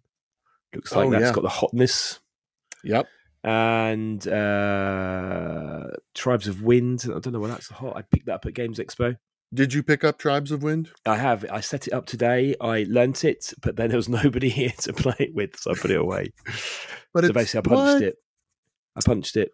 Looks 0.76 0.92
like 0.96 1.08
Oh, 1.08 1.12
that's 1.12 1.24
yeah. 1.24 1.32
got 1.34 1.42
the 1.44 1.50
hotness 1.50 2.20
Yep. 2.84 3.08
and 3.44 4.28
uh 4.28 5.88
Tribes 6.16 6.48
of 6.48 6.62
Wind. 6.62 7.04
I 7.06 7.20
don't 7.20 7.32
know 7.34 7.40
why 7.40 7.48
that's 7.48 7.70
hot. 7.70 7.96
I 7.98 8.02
picked 8.04 8.26
that 8.28 8.36
up 8.36 8.46
at 8.46 8.54
Games 8.54 8.80
Expo. 8.80 9.18
Did 9.54 9.74
you 9.74 9.82
pick 9.82 10.04
up 10.04 10.20
Tribes 10.20 10.52
of 10.52 10.62
Wind? 10.62 10.92
I 11.08 11.16
have. 11.18 11.44
I 11.52 11.60
set 11.62 11.88
it 11.88 11.94
up 11.94 12.06
today. 12.06 12.56
I 12.62 12.86
learnt 12.88 13.24
it, 13.26 13.52
but 13.64 13.76
then 13.78 13.90
there 13.90 13.98
was 13.98 14.10
nobody 14.24 14.50
here 14.50 14.74
to 14.82 14.94
play 14.94 15.16
it 15.20 15.34
with, 15.34 15.58
so 15.58 15.72
I 15.72 15.74
put 15.76 15.92
it 15.92 16.00
away. 16.00 16.32
But 17.12 17.22
so 17.24 17.30
it's 17.30 17.34
basically, 17.34 17.72
I 17.72 17.76
punched 17.76 17.94
what? 17.96 18.04
it. 18.04 18.16
I 18.96 19.00
punched 19.04 19.36
it. 19.38 19.52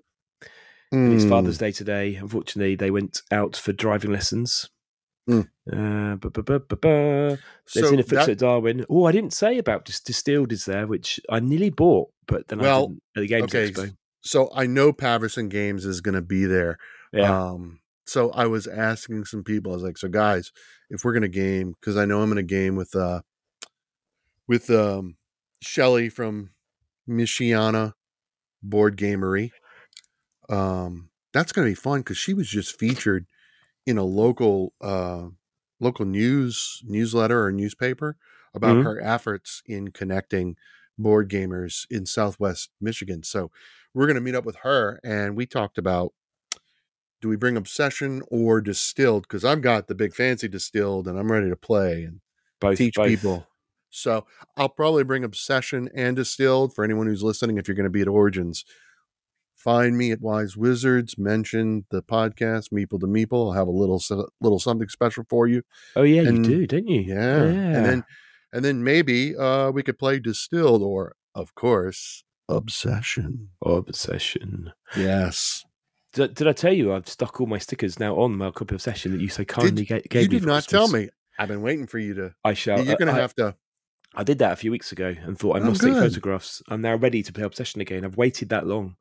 It's 0.91 1.23
Mm. 1.23 1.29
Father's 1.29 1.57
Day 1.57 1.71
today. 1.71 2.15
Unfortunately, 2.15 2.75
they 2.75 2.91
went 2.91 3.21
out 3.31 3.55
for 3.55 3.71
driving 3.71 4.11
lessons. 4.11 4.69
Mm. 5.29 5.47
Uh. 5.71 6.17
There's 7.73 7.87
So 7.87 7.93
in 7.93 7.99
a 7.99 8.03
that- 8.03 8.37
Darwin. 8.37 8.85
Oh, 8.89 9.05
I 9.05 9.11
didn't 9.11 9.33
say 9.33 9.57
about 9.57 9.85
dis- 9.85 9.99
distilled 9.99 10.51
is 10.51 10.65
there, 10.65 10.85
which 10.87 11.19
I 11.29 11.39
nearly 11.39 11.69
bought, 11.71 12.09
but 12.27 12.47
then 12.47 12.61
I 12.61 12.63
didn't 12.81 13.01
at 13.15 13.19
the 13.21 13.27
Games 13.27 13.43
okay, 13.55 13.71
Expo. 13.71 13.97
so 14.21 14.51
I 14.53 14.67
know 14.67 14.93
Paverson 14.93 15.49
Games 15.49 15.85
is 15.85 16.01
going 16.01 16.15
to 16.15 16.21
be 16.21 16.45
there. 16.45 16.77
Yeah, 17.11 17.49
Um, 17.49 17.79
so 18.05 18.29
I 18.31 18.45
was 18.45 18.67
asking 18.67 19.25
some 19.25 19.43
people. 19.43 19.71
I 19.71 19.75
was 19.75 19.83
like, 19.83 19.97
"So 19.97 20.07
guys, 20.09 20.51
if 20.91 21.03
we're 21.03 21.13
going 21.13 21.23
to 21.23 21.27
game, 21.27 21.71
because 21.79 21.97
I 21.97 22.05
know 22.05 22.21
I'm 22.21 22.29
going 22.29 22.35
to 22.37 22.43
game 22.43 22.75
with 22.75 22.95
uh 22.95 23.21
with 24.47 24.69
um 24.69 25.15
Shelly 25.61 26.09
from 26.09 26.51
Michiana 27.09 27.93
Board 28.61 28.97
Gamery. 28.97 29.51
Um, 30.49 31.09
that's 31.33 31.51
going 31.51 31.65
to 31.67 31.71
be 31.71 31.75
fun 31.75 32.01
because 32.01 32.17
she 32.17 32.33
was 32.35 32.47
just 32.47 32.77
featured 32.79 33.25
in 33.85 33.97
a 33.97 34.03
local 34.03 34.73
uh 34.81 35.27
local 35.79 36.05
news 36.05 36.81
newsletter 36.85 37.43
or 37.45 37.51
newspaper 37.51 38.17
about 38.53 38.77
Mhm. 38.77 38.83
her 38.83 39.01
efforts 39.01 39.61
in 39.65 39.91
connecting 39.91 40.55
board 40.97 41.29
gamers 41.29 41.85
in 41.91 42.05
Southwest 42.05 42.71
Michigan. 42.79 43.23
So 43.23 43.51
we're 43.93 44.05
going 44.07 44.15
to 44.15 44.21
meet 44.21 44.35
up 44.35 44.45
with 44.45 44.57
her, 44.57 44.99
and 45.03 45.35
we 45.35 45.45
talked 45.45 45.77
about 45.77 46.13
do 47.21 47.29
we 47.29 47.35
bring 47.35 47.57
obsession 47.57 48.21
or 48.29 48.61
distilled 48.61 49.23
because 49.23 49.43
i've 49.45 49.61
got 49.61 49.87
the 49.87 49.95
big 49.95 50.13
fancy 50.13 50.47
distilled 50.47 51.07
and 51.07 51.17
i'm 51.17 51.31
ready 51.31 51.49
to 51.49 51.55
play 51.55 52.03
and 52.03 52.21
both 52.59 52.77
teach 52.77 52.93
both. 52.93 53.15
people 53.15 53.47
so 53.89 54.25
i'll 54.57 54.69
probably 54.69 55.03
bring 55.03 55.23
obsession 55.23 55.89
and 55.95 56.15
distilled 56.15 56.73
for 56.73 56.83
anyone 56.83 57.07
who's 57.07 57.23
listening 57.23 57.57
if 57.57 57.67
you're 57.67 57.75
going 57.75 57.85
to 57.85 57.89
be 57.89 58.01
at 58.01 58.07
origins 58.07 58.65
find 59.65 59.97
me 59.97 60.11
at 60.11 60.21
wise 60.21 60.55
wizards 60.55 61.17
mention 61.17 61.85
the 61.89 62.01
podcast 62.01 62.65
meeple 62.71 62.99
to 62.99 63.07
meeple 63.07 63.47
i'll 63.47 63.51
have 63.53 63.67
a 63.67 63.71
little 63.81 63.99
little 64.39 64.59
something 64.59 64.87
special 64.87 65.23
for 65.29 65.47
you 65.47 65.61
Oh 65.95 66.03
yeah, 66.03 66.21
you 66.21 66.29
and- 66.29 66.43
do, 66.45 66.65
don't 66.67 66.87
you? 66.87 67.01
yeah. 67.01 67.43
yeah. 67.45 67.75
and 67.77 67.85
then 67.85 68.03
and 68.53 68.63
then 68.63 68.83
maybe 68.83 69.35
uh 69.35 69.71
we 69.71 69.81
could 69.83 69.97
play 69.99 70.19
distilled 70.19 70.81
or 70.83 71.15
of 71.33 71.53
course 71.55 72.23
obsession 72.47 73.49
obsession. 73.65 74.71
yes 74.95 75.63
Did, 76.13 76.35
did 76.35 76.47
I 76.47 76.53
tell 76.53 76.71
you 76.73 76.93
I've 76.93 77.07
stuck 77.09 77.39
all 77.41 77.47
my 77.47 77.57
stickers 77.57 77.99
now 77.99 78.15
on 78.17 78.37
my 78.37 78.51
copy 78.51 78.75
of 78.75 78.81
Session 78.81 79.11
that 79.13 79.21
you 79.21 79.29
so 79.29 79.43
kindly 79.43 79.83
ga- 79.85 80.01
gave 80.09 80.23
you 80.23 80.29
me? 80.29 80.35
did 80.35 80.41
for 80.43 80.47
not 80.47 80.63
tell 80.67 80.87
me 80.87 81.09
i've 81.39 81.47
been 81.49 81.61
waiting 81.61 81.87
for 81.87 81.99
you 81.99 82.13
to 82.13 82.33
I 82.43 82.53
shall. 82.53 82.83
you're 82.85 82.97
gonna 82.97 83.13
have 83.13 83.33
to 83.35 83.55
I 84.17 84.23
did 84.23 84.37
that 84.39 84.53
a 84.53 84.55
few 84.55 84.71
weeks 84.71 84.93
ago 84.93 85.13
and 85.23 85.37
thought 85.37 85.57
I 85.57 85.59
Oh, 85.59 85.65
must 85.65 85.81
take 85.81 85.91
photographs. 85.93 86.61
I'm 86.69 86.79
now 86.81 86.95
ready 86.95 87.21
to 87.21 87.33
play 87.33 87.43
Obsession 87.43 87.81
again. 87.81 88.05
I've 88.05 88.15
waited 88.15 88.47
that 88.47 88.65
long 88.65 88.95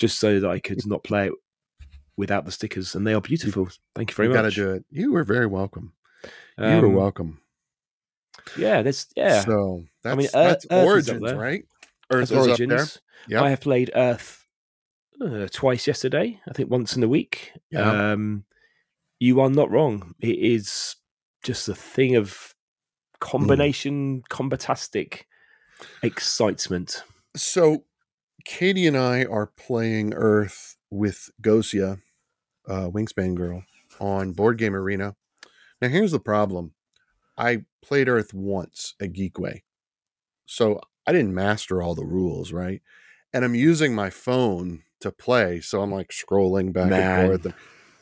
just 0.00 0.18
so 0.18 0.40
that 0.40 0.48
I 0.50 0.58
could 0.60 0.86
not 0.86 1.04
play 1.04 1.26
it 1.28 1.32
without 2.16 2.44
the 2.44 2.52
stickers, 2.52 2.94
and 2.94 3.06
they 3.06 3.14
are 3.14 3.20
beautiful. 3.20 3.68
Thank 3.94 4.10
you 4.10 4.14
very 4.14 4.28
you 4.28 4.34
much. 4.34 4.42
got 4.44 4.50
to 4.50 4.54
do 4.54 4.70
it. 4.72 4.84
You 4.90 5.12
were 5.12 5.24
very 5.24 5.46
welcome. 5.46 5.92
you 6.58 6.64
were 6.64 6.86
Um, 6.86 6.94
welcome. 6.94 7.40
Yeah, 8.56 8.82
there's 8.82 9.06
yeah. 9.16 9.40
So 9.42 9.84
that's 10.02 10.16
mean, 10.16 10.26
Earth- 10.26 10.32
that's 10.32 10.66
Earth 10.70 10.86
Origins, 10.86 11.32
right? 11.32 11.64
That's 12.10 12.30
Earth 12.32 12.38
is 12.46 12.48
up 12.52 12.58
there. 12.58 12.68
Origins. 12.78 12.98
Yep. 13.28 13.42
I 13.42 13.50
have 13.50 13.60
played 13.60 13.90
Earth 13.94 14.44
uh, 15.20 15.46
twice 15.50 15.86
yesterday. 15.86 16.40
I 16.48 16.52
think 16.52 16.70
once 16.70 16.94
in 16.96 17.02
a 17.02 17.08
week. 17.08 17.52
Yeah. 17.70 18.12
Um, 18.12 18.44
you 19.18 19.40
are 19.40 19.48
not 19.48 19.70
wrong. 19.70 20.14
It 20.20 20.38
is 20.38 20.96
just 21.42 21.68
a 21.68 21.74
thing 21.74 22.16
of 22.16 22.54
combination, 23.20 24.22
combatastic 24.28 25.22
excitement. 26.02 27.02
So 27.36 27.84
Katie 28.44 28.86
and 28.86 28.96
I 28.96 29.24
are 29.24 29.46
playing 29.46 30.12
Earth 30.14 30.76
with 30.90 31.30
Gosia, 31.40 31.98
uh, 32.68 32.90
Wingspan 32.90 33.34
Girl, 33.36 33.64
on 34.00 34.32
Board 34.32 34.58
Game 34.58 34.76
Arena. 34.76 35.16
Now 35.82 35.88
here's 35.88 36.12
the 36.12 36.20
problem. 36.20 36.74
I 37.38 37.64
played 37.82 38.08
Earth 38.08 38.34
once 38.34 38.94
at 39.00 39.12
Geekway. 39.12 39.62
So 40.46 40.80
I 41.06 41.12
didn't 41.12 41.34
master 41.34 41.82
all 41.82 41.94
the 41.94 42.06
rules, 42.06 42.52
right? 42.52 42.82
And 43.32 43.44
I'm 43.44 43.54
using 43.54 43.94
my 43.94 44.10
phone 44.10 44.84
to 45.00 45.12
play, 45.12 45.60
so 45.60 45.82
I'm 45.82 45.92
like 45.92 46.10
scrolling 46.10 46.72
back 46.72 46.96
Man. 46.96 46.98
and 46.98 47.10
forth. 47.10 47.46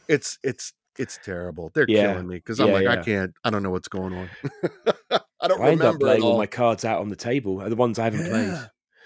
It's 0.08 0.38
it's 0.44 0.74
it's 0.98 1.18
terrible. 1.18 1.70
They're 1.74 1.86
Yeah. 1.86 2.22
killing 2.22 2.28
me 2.28 2.36
because 2.36 2.60
I'm 2.60 2.70
Yeah, 2.70 2.72
like, 2.72 2.86
I 2.86 2.96
can't. 2.96 3.34
I 3.44 3.50
don't 3.50 3.62
know 3.62 3.70
what's 3.70 3.88
going 3.88 4.12
on. 4.14 4.32
I 5.40 5.48
don't 5.48 5.62
I 5.62 5.68
end 5.68 5.84
up 5.84 5.96
remember 5.96 6.12
at 6.12 6.20
laying 6.20 6.26
all 6.26 6.32
all. 6.32 6.36
my 6.36 6.46
cards 6.46 6.84
out 6.84 7.00
on 7.00 7.08
the 7.08 7.16
table, 7.16 7.56
the 7.58 7.76
ones 7.76 7.98
I 7.98 8.04
haven't 8.04 8.24
Yeah. 8.24 8.24
played. 8.24 8.60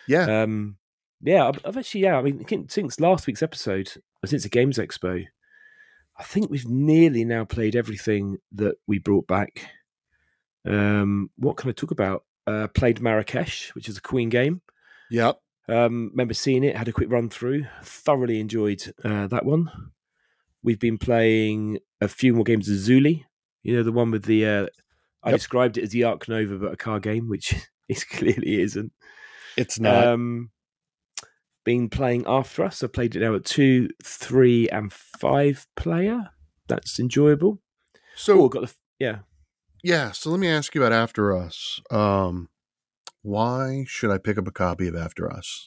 Yeah, 0.07 0.29
Um, 0.29 0.79
yeah, 1.23 1.49
I've, 1.49 1.59
I've 1.65 1.77
actually, 1.77 2.03
yeah, 2.03 2.19
I 2.19 2.23
mean, 2.23 2.45
since- 2.49 2.75
since 2.75 3.01
last 3.01 3.27
week's 3.27 3.43
episode, 3.43 3.93
since 4.25 4.43
the 4.43 4.49
Games 4.49 4.79
Expo, 4.79 5.25
I 6.19 6.23
think 6.23 6.51
we've 6.51 6.69
nearly 6.69 7.25
now 7.25 7.45
played 7.45 7.77
everything 7.77 8.39
that 8.53 8.77
we 8.87 8.99
brought 8.99 9.27
back. 9.27 9.69
Um, 10.65 11.31
what 11.37 11.57
can 11.57 11.69
I 11.71 11.73
talk 11.73 11.91
about? 11.91 12.25
Uh, 12.47 12.69
played 12.69 13.01
Marrakesh, 13.01 13.75
which 13.75 13.89
is 13.89 13.97
a 13.99 14.03
Queen 14.03 14.29
game. 14.29 14.63
yep. 15.11 15.39
Um, 15.69 16.11
remember 16.13 16.33
seeing 16.35 16.63
it, 16.63 16.77
had 16.77 16.87
a 16.87 16.93
quick 16.93 17.11
run 17.11 17.29
through, 17.29 17.67
thoroughly 17.83 18.39
enjoyed 18.39 18.83
uh, 19.05 19.27
that 19.27 19.45
one. 19.45 19.69
We've 20.63 20.79
been 20.79 20.97
playing 20.97 21.81
a 22.01 22.07
few 22.07 22.35
more 22.35 22.45
games 22.45 22.69
of 22.69 22.77
Zuli, 22.77 23.25
you 23.65 23.75
know, 23.77 23.83
the 23.83 23.91
one 23.93 24.11
with 24.13 24.25
the. 24.25 24.47
Uh, 24.47 24.67
I 25.25 25.31
Yep. 25.31 25.39
described 25.41 25.77
it 25.79 25.83
as 25.83 25.91
the 25.91 26.05
Ark 26.05 26.29
Nova, 26.29 26.57
but 26.57 26.73
a 26.73 26.77
car 26.77 27.01
game, 27.01 27.29
which 27.29 27.53
it 27.89 28.05
clearly 28.09 28.61
isn't. 28.63 28.93
It's 29.57 29.81
not. 29.81 30.07
Um, 30.07 30.51
been 31.67 31.91
playing 31.91 32.25
after 32.27 32.65
us. 32.65 32.83
I 32.83 32.87
played 32.87 33.15
it 33.17 33.21
now 33.21 33.35
at 33.35 33.45
two, 33.45 33.91
three, 34.03 34.69
and 34.71 34.91
five 34.91 35.67
player. 35.77 36.31
That's 36.69 36.99
enjoyable. 36.99 37.61
so 38.15 38.41
oh, 38.41 38.49
got 38.49 38.63
the 38.63 38.75
yeah. 38.99 39.19
Yeah, 39.83 40.13
so 40.13 40.31
let 40.31 40.41
me 40.41 40.49
ask 40.49 40.75
you 40.75 40.83
about 40.83 40.93
After 40.93 41.37
Us. 41.37 41.81
Um, 41.91 42.49
why 43.23 43.85
should 43.87 44.11
I 44.11 44.19
pick 44.19 44.39
up 44.39 44.47
a 44.47 44.53
copy 44.53 44.89
of 44.89 44.97
After 44.97 45.31
Us? 45.31 45.67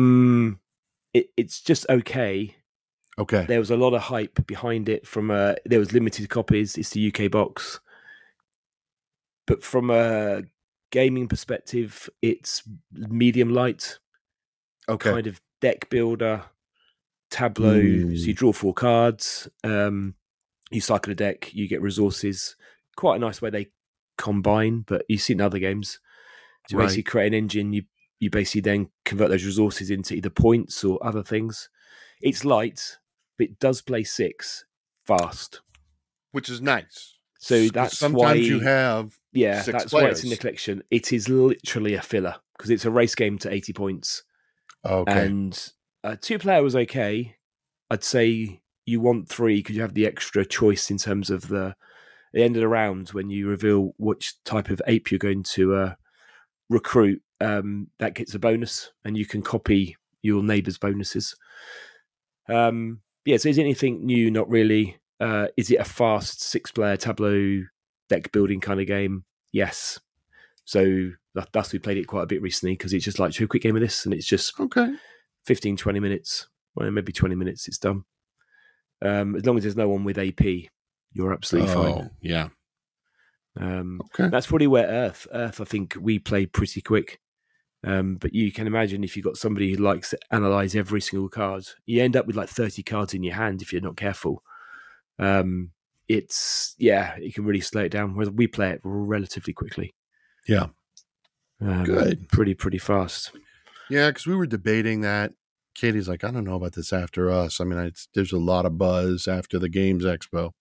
Mm, 0.00 0.58
it, 1.12 1.26
it's 1.36 1.60
just 1.60 1.84
okay. 1.90 2.56
Okay. 3.18 3.44
There 3.46 3.60
was 3.60 3.70
a 3.70 3.76
lot 3.76 3.94
of 3.94 4.02
hype 4.02 4.46
behind 4.46 4.88
it. 4.88 5.06
From 5.06 5.30
uh, 5.30 5.54
there 5.66 5.78
was 5.78 5.92
limited 5.92 6.28
copies. 6.30 6.76
It's 6.78 6.90
the 6.90 7.12
UK 7.12 7.30
box, 7.30 7.80
but 9.46 9.62
from 9.62 9.90
a 9.90 10.42
gaming 10.90 11.28
perspective, 11.28 12.08
it's 12.22 12.62
medium 12.92 13.52
light. 13.52 13.98
Okay. 14.88 15.10
kind 15.10 15.26
of 15.26 15.40
deck 15.60 15.88
builder 15.90 16.44
tableau. 17.30 17.80
Mm. 17.80 18.18
So 18.18 18.26
you 18.26 18.34
draw 18.34 18.52
four 18.52 18.74
cards, 18.74 19.48
um, 19.62 20.14
you 20.70 20.80
cycle 20.80 21.12
a 21.12 21.14
deck, 21.14 21.52
you 21.54 21.68
get 21.68 21.82
resources. 21.82 22.56
Quite 22.96 23.16
a 23.16 23.18
nice 23.18 23.42
way 23.42 23.50
they 23.50 23.68
combine, 24.16 24.84
but 24.86 25.04
you 25.08 25.18
see 25.18 25.32
in 25.32 25.40
other 25.40 25.58
games. 25.58 26.00
To 26.68 26.76
Right. 26.76 26.84
basically 26.84 27.02
create 27.02 27.26
an 27.28 27.34
engine, 27.34 27.72
you 27.72 27.84
you 28.20 28.30
basically 28.30 28.62
then 28.62 28.88
convert 29.04 29.28
those 29.28 29.44
resources 29.44 29.90
into 29.90 30.14
either 30.14 30.30
points 30.30 30.82
or 30.84 31.04
other 31.04 31.22
things. 31.22 31.68
It's 32.22 32.44
light, 32.44 32.98
but 33.36 33.48
it 33.48 33.58
does 33.58 33.82
play 33.82 34.04
six 34.04 34.64
fast. 35.04 35.60
Which 36.30 36.48
is 36.48 36.62
nice. 36.62 37.18
So 37.38 37.68
that's 37.68 37.98
sometimes 37.98 38.22
why 38.22 38.34
you 38.34 38.60
have 38.60 39.18
yeah, 39.32 39.60
six 39.60 39.72
that's 39.76 39.92
why 39.92 40.08
it's 40.08 40.24
in 40.24 40.30
the 40.30 40.36
collection. 40.36 40.82
It 40.90 41.12
is 41.12 41.28
literally 41.28 41.94
a 41.94 42.00
filler 42.00 42.36
because 42.56 42.70
it's 42.70 42.86
a 42.86 42.90
race 42.90 43.14
game 43.14 43.36
to 43.38 43.52
eighty 43.52 43.72
points. 43.74 44.22
Okay. 44.84 45.26
And 45.26 45.72
uh, 46.02 46.16
two 46.20 46.38
player 46.38 46.62
was 46.62 46.76
okay. 46.76 47.36
I'd 47.90 48.04
say 48.04 48.60
you 48.86 49.00
want 49.00 49.28
three 49.28 49.56
because 49.56 49.76
you 49.76 49.82
have 49.82 49.94
the 49.94 50.06
extra 50.06 50.44
choice 50.44 50.90
in 50.90 50.98
terms 50.98 51.30
of 51.30 51.48
the 51.48 51.74
the 52.32 52.42
end 52.42 52.56
of 52.56 52.60
the 52.60 52.68
round 52.68 53.10
when 53.10 53.30
you 53.30 53.48
reveal 53.48 53.94
which 53.96 54.34
type 54.44 54.68
of 54.68 54.82
ape 54.86 55.10
you're 55.10 55.18
going 55.18 55.44
to 55.44 55.74
uh, 55.74 55.94
recruit. 56.68 57.22
Um, 57.40 57.88
that 57.98 58.14
gets 58.14 58.34
a 58.34 58.38
bonus, 58.38 58.92
and 59.04 59.16
you 59.16 59.26
can 59.26 59.42
copy 59.42 59.96
your 60.22 60.42
neighbour's 60.42 60.78
bonuses. 60.78 61.36
Um, 62.48 63.00
yeah, 63.24 63.36
so 63.36 63.48
is 63.48 63.58
anything 63.58 64.04
new? 64.04 64.30
Not 64.30 64.48
really. 64.48 64.96
Uh, 65.20 65.46
is 65.56 65.70
it 65.70 65.80
a 65.80 65.84
fast 65.84 66.42
six-player 66.42 66.96
tableau 66.96 67.62
deck 68.08 68.32
building 68.32 68.60
kind 68.60 68.80
of 68.80 68.86
game? 68.86 69.24
Yes. 69.52 70.00
So 70.64 71.10
thus 71.52 71.72
we 71.72 71.78
played 71.78 71.98
it 71.98 72.06
quite 72.06 72.22
a 72.22 72.26
bit 72.26 72.42
recently 72.42 72.74
because 72.74 72.92
it's 72.92 73.04
just 73.04 73.18
like 73.18 73.38
a 73.40 73.46
quick 73.46 73.62
game 73.62 73.76
of 73.76 73.82
this, 73.82 74.04
and 74.04 74.14
it's 74.14 74.26
just 74.26 74.58
Okay. 74.60 74.94
15, 75.46 75.76
20 75.76 76.00
minutes. 76.00 76.48
Well, 76.74 76.90
maybe 76.90 77.12
20 77.12 77.34
minutes, 77.34 77.68
it's 77.68 77.78
done. 77.78 78.04
Um, 79.02 79.36
as 79.36 79.44
long 79.44 79.56
as 79.56 79.64
there's 79.64 79.76
no 79.76 79.88
one 79.88 80.04
with 80.04 80.18
AP, 80.18 80.70
you're 81.12 81.32
absolutely 81.32 81.72
fine. 81.72 81.92
Oh, 81.92 82.10
yeah. 82.20 82.48
Um, 83.60 84.00
Okay. 84.06 84.28
that's 84.28 84.46
probably 84.46 84.66
where 84.66 84.86
Earth, 84.88 85.26
Earth, 85.32 85.60
I 85.60 85.64
think 85.64 85.96
we 86.00 86.18
play 86.18 86.46
pretty 86.46 86.80
quick. 86.80 87.20
Um, 87.84 88.16
but 88.16 88.34
you 88.34 88.50
can 88.50 88.66
imagine 88.66 89.04
if 89.04 89.14
you've 89.14 89.26
got 89.26 89.36
somebody 89.36 89.70
who 89.70 89.76
likes 89.82 90.10
to 90.10 90.18
analyze 90.30 90.74
every 90.74 91.02
single 91.02 91.28
card, 91.28 91.66
you 91.84 92.02
end 92.02 92.16
up 92.16 92.26
with 92.26 92.34
like 92.34 92.48
30 92.48 92.82
cards 92.82 93.12
in 93.12 93.22
your 93.22 93.34
hand 93.34 93.60
if 93.60 93.72
you're 93.72 93.82
not 93.82 93.96
careful. 93.96 94.42
Um, 95.18 95.72
it's, 96.08 96.74
yeah, 96.78 97.16
you 97.18 97.32
can 97.32 97.44
really 97.44 97.60
slow 97.60 97.82
it 97.82 97.90
down. 97.90 98.14
Whereas 98.14 98.30
we 98.30 98.46
play 98.46 98.70
it 98.70 98.80
relatively 98.82 99.52
quickly. 99.52 99.94
Yeah. 100.48 100.68
Um, 101.60 101.84
Good. 101.84 102.28
Pretty, 102.28 102.54
pretty 102.54 102.78
fast. 102.78 103.32
Yeah, 103.90 104.08
because 104.08 104.26
we 104.26 104.34
were 104.34 104.46
debating 104.46 105.02
that. 105.02 105.32
Katie's 105.74 106.08
like, 106.08 106.22
I 106.22 106.30
don't 106.30 106.44
know 106.44 106.54
about 106.54 106.74
this 106.74 106.92
after 106.92 107.30
us. 107.30 107.60
I 107.60 107.64
mean, 107.64 107.78
it's, 107.80 108.08
there's 108.14 108.32
a 108.32 108.38
lot 108.38 108.64
of 108.64 108.78
buzz 108.78 109.26
after 109.26 109.58
the 109.58 109.68
Games 109.68 110.04
Expo. 110.04 110.52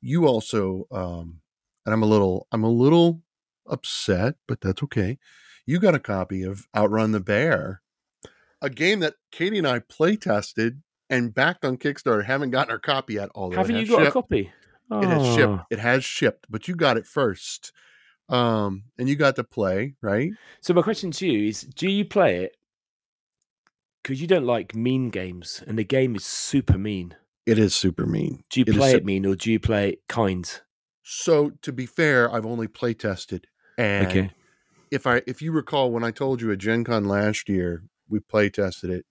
You 0.00 0.26
also, 0.26 0.86
um, 0.90 1.40
and 1.84 1.92
I'm 1.92 2.02
a 2.02 2.06
little, 2.06 2.48
I'm 2.50 2.64
a 2.64 2.70
little 2.70 3.22
upset, 3.68 4.34
but 4.48 4.60
that's 4.60 4.82
okay. 4.82 5.18
You 5.66 5.78
got 5.78 5.94
a 5.94 6.00
copy 6.00 6.42
of 6.42 6.66
Outrun 6.76 7.12
the 7.12 7.20
Bear, 7.20 7.80
a 8.60 8.68
game 8.68 9.00
that 9.00 9.14
Katie 9.30 9.58
and 9.58 9.68
I 9.68 9.78
play 9.80 10.16
tested 10.16 10.82
and 11.08 11.32
backed 11.32 11.64
on 11.64 11.76
Kickstarter. 11.76 12.24
Haven't 12.24 12.50
gotten 12.50 12.72
our 12.72 12.78
copy 12.78 13.14
yet. 13.14 13.28
Although 13.34 13.56
Haven't 13.56 13.76
you 13.76 13.86
got 13.86 14.02
a 14.02 14.04
shipped. 14.06 14.14
copy? 14.14 14.52
It 14.90 15.08
has 15.08 15.34
shipped. 15.34 15.48
Oh. 15.48 15.62
It 15.70 15.78
has 15.78 16.04
shipped, 16.04 16.46
but 16.48 16.66
you 16.68 16.74
got 16.76 16.96
it 16.96 17.06
first. 17.06 17.72
Um, 18.28 18.84
and 18.98 19.08
you 19.08 19.16
got 19.16 19.36
to 19.36 19.44
play, 19.44 19.94
right? 20.02 20.32
So 20.60 20.74
my 20.74 20.82
question 20.82 21.10
to 21.12 21.26
you 21.26 21.48
is: 21.48 21.62
Do 21.62 21.88
you 21.88 22.04
play 22.04 22.44
it 22.44 22.56
because 24.02 24.20
you 24.20 24.26
don't 24.26 24.46
like 24.46 24.74
mean 24.74 25.10
games, 25.10 25.62
and 25.66 25.78
the 25.78 25.84
game 25.84 26.16
is 26.16 26.24
super 26.24 26.78
mean? 26.78 27.16
It 27.46 27.58
is 27.58 27.74
super 27.74 28.06
mean. 28.06 28.42
Do 28.50 28.60
you 28.60 28.66
It 28.66 28.74
play 28.74 28.92
it 28.94 29.04
mean, 29.04 29.24
or 29.26 29.36
do 29.36 29.52
you 29.52 29.60
play 29.60 29.90
it 29.90 30.02
kind? 30.08 30.60
So 31.04 31.50
to 31.62 31.72
be 31.72 31.86
fair, 31.86 32.32
I've 32.32 32.46
only 32.46 32.66
play 32.66 32.94
tested, 32.94 33.46
and 33.78 34.08
Okay. 34.08 34.30
if 34.90 35.06
I 35.06 35.22
if 35.26 35.40
you 35.40 35.52
recall 35.52 35.92
when 35.92 36.02
I 36.04 36.10
told 36.10 36.40
you 36.40 36.50
at 36.50 36.58
Gen 36.58 36.82
Con 36.84 37.04
last 37.04 37.48
year, 37.48 37.84
we 38.08 38.18
play 38.20 38.50
tested 38.50 38.90
it. 38.90 39.06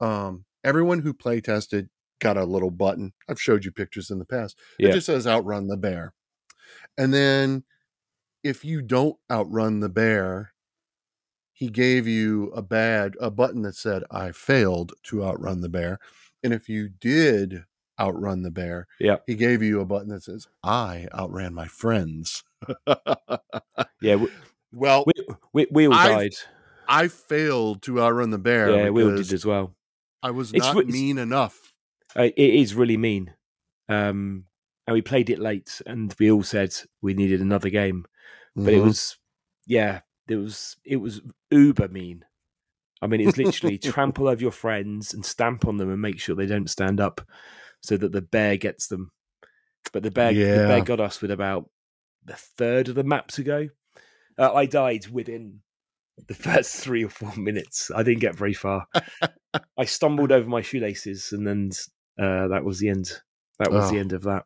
Um, 0.00 0.44
everyone 0.64 0.98
who 1.00 1.14
play 1.14 1.40
tested 1.40 1.88
got 2.18 2.36
a 2.36 2.44
little 2.44 2.70
button. 2.70 3.12
I've 3.28 3.40
showed 3.40 3.64
you 3.64 3.72
pictures 3.72 4.10
in 4.10 4.18
the 4.18 4.24
past. 4.24 4.58
Yeah. 4.78 4.90
It 4.90 4.92
just 4.92 5.06
says 5.06 5.26
outrun 5.26 5.68
the 5.68 5.76
bear. 5.76 6.12
And 6.98 7.12
then 7.14 7.64
if 8.44 8.64
you 8.64 8.82
don't 8.82 9.16
outrun 9.30 9.80
the 9.80 9.88
bear, 9.88 10.52
he 11.52 11.68
gave 11.68 12.06
you 12.06 12.50
a 12.54 12.62
bad 12.62 13.14
a 13.20 13.30
button 13.30 13.62
that 13.62 13.76
said 13.76 14.02
I 14.10 14.32
failed 14.32 14.92
to 15.04 15.24
outrun 15.24 15.60
the 15.60 15.68
bear. 15.68 15.98
And 16.42 16.52
if 16.52 16.68
you 16.68 16.88
did 16.88 17.64
outrun 18.00 18.42
the 18.42 18.50
bear, 18.50 18.88
Yeah. 18.98 19.18
he 19.26 19.34
gave 19.36 19.62
you 19.62 19.80
a 19.80 19.84
button 19.84 20.08
that 20.08 20.24
says 20.24 20.48
I 20.64 21.06
outran 21.14 21.54
my 21.54 21.66
friends. 21.68 22.42
Yeah, 24.00 24.16
we, 24.16 24.28
well, 24.72 25.04
we, 25.06 25.12
we, 25.52 25.66
we 25.70 25.86
all 25.86 25.92
died. 25.92 26.32
I 26.88 27.08
failed 27.08 27.82
to 27.82 28.00
outrun 28.02 28.30
the 28.30 28.38
bear 28.38 28.70
Yeah, 28.70 28.90
we 28.90 29.04
all 29.04 29.16
did 29.16 29.32
as 29.32 29.46
well. 29.46 29.74
I 30.22 30.30
was 30.32 30.52
It's 30.52 30.66
not 30.66 30.76
it's- 30.78 30.92
mean 30.92 31.18
enough. 31.18 31.74
Uh, 32.14 32.22
it 32.24 32.36
is 32.54 32.74
really 32.74 32.96
mean. 32.96 33.32
Um, 33.88 34.44
and 34.86 34.94
we 34.94 35.00
played 35.00 35.30
it 35.30 35.38
late, 35.38 35.80
and 35.86 36.14
we 36.18 36.30
all 36.30 36.42
said 36.42 36.74
we 37.00 37.14
needed 37.14 37.40
another 37.40 37.70
game. 37.70 38.04
But 38.56 38.74
it 38.74 38.80
Mhm. 38.80 38.84
was, 38.84 39.16
yeah, 39.66 40.00
it 40.28 40.36
was 40.36 40.76
it 40.84 40.96
was 40.96 41.20
uber 41.50 41.88
mean. 41.88 42.24
I 43.00 43.06
mean, 43.08 43.20
it's 43.20 43.36
literally 43.38 43.78
trample 43.78 44.28
over 44.28 44.40
your 44.40 44.52
friends 44.52 45.12
and 45.14 45.24
stamp 45.24 45.66
on 45.66 45.76
them 45.76 45.90
and 45.90 46.00
make 46.00 46.20
sure 46.20 46.36
they 46.36 46.46
don't 46.46 46.70
stand 46.70 47.00
up, 47.00 47.20
so 47.82 47.96
that 47.96 48.12
the 48.12 48.22
bear 48.22 48.56
gets 48.56 48.86
them. 48.88 49.10
But 49.92 50.02
the 50.04 50.10
bear, 50.10 50.32
the 50.32 50.38
Yeah. 50.40 50.66
bear 50.68 50.82
got 50.82 51.00
us 51.00 51.20
with 51.20 51.30
about 51.32 51.68
the 52.24 52.36
third 52.36 52.88
of 52.88 52.94
the 52.94 53.02
map 53.04 53.28
to 53.32 53.42
go. 53.42 53.68
Uh, 54.38 54.52
I 54.54 54.66
died 54.66 55.08
within 55.08 55.60
the 56.28 56.34
first 56.34 56.76
three 56.76 57.04
or 57.04 57.08
four 57.10 57.34
minutes. 57.36 57.90
I 57.90 58.02
didn't 58.02 58.20
get 58.20 58.36
very 58.36 58.54
far. 58.54 58.86
I 59.78 59.84
stumbled 59.84 60.30
over 60.30 60.48
my 60.48 60.60
shoelaces, 60.62 61.32
and 61.32 61.46
then 61.46 61.70
uh, 62.18 62.48
that 62.48 62.64
was 62.64 62.78
the 62.78 62.90
end. 62.90 63.10
That 63.58 63.72
was 63.72 63.90
the 63.90 63.96
Oh. 63.96 64.00
end 64.00 64.12
of 64.12 64.22
that. 64.22 64.44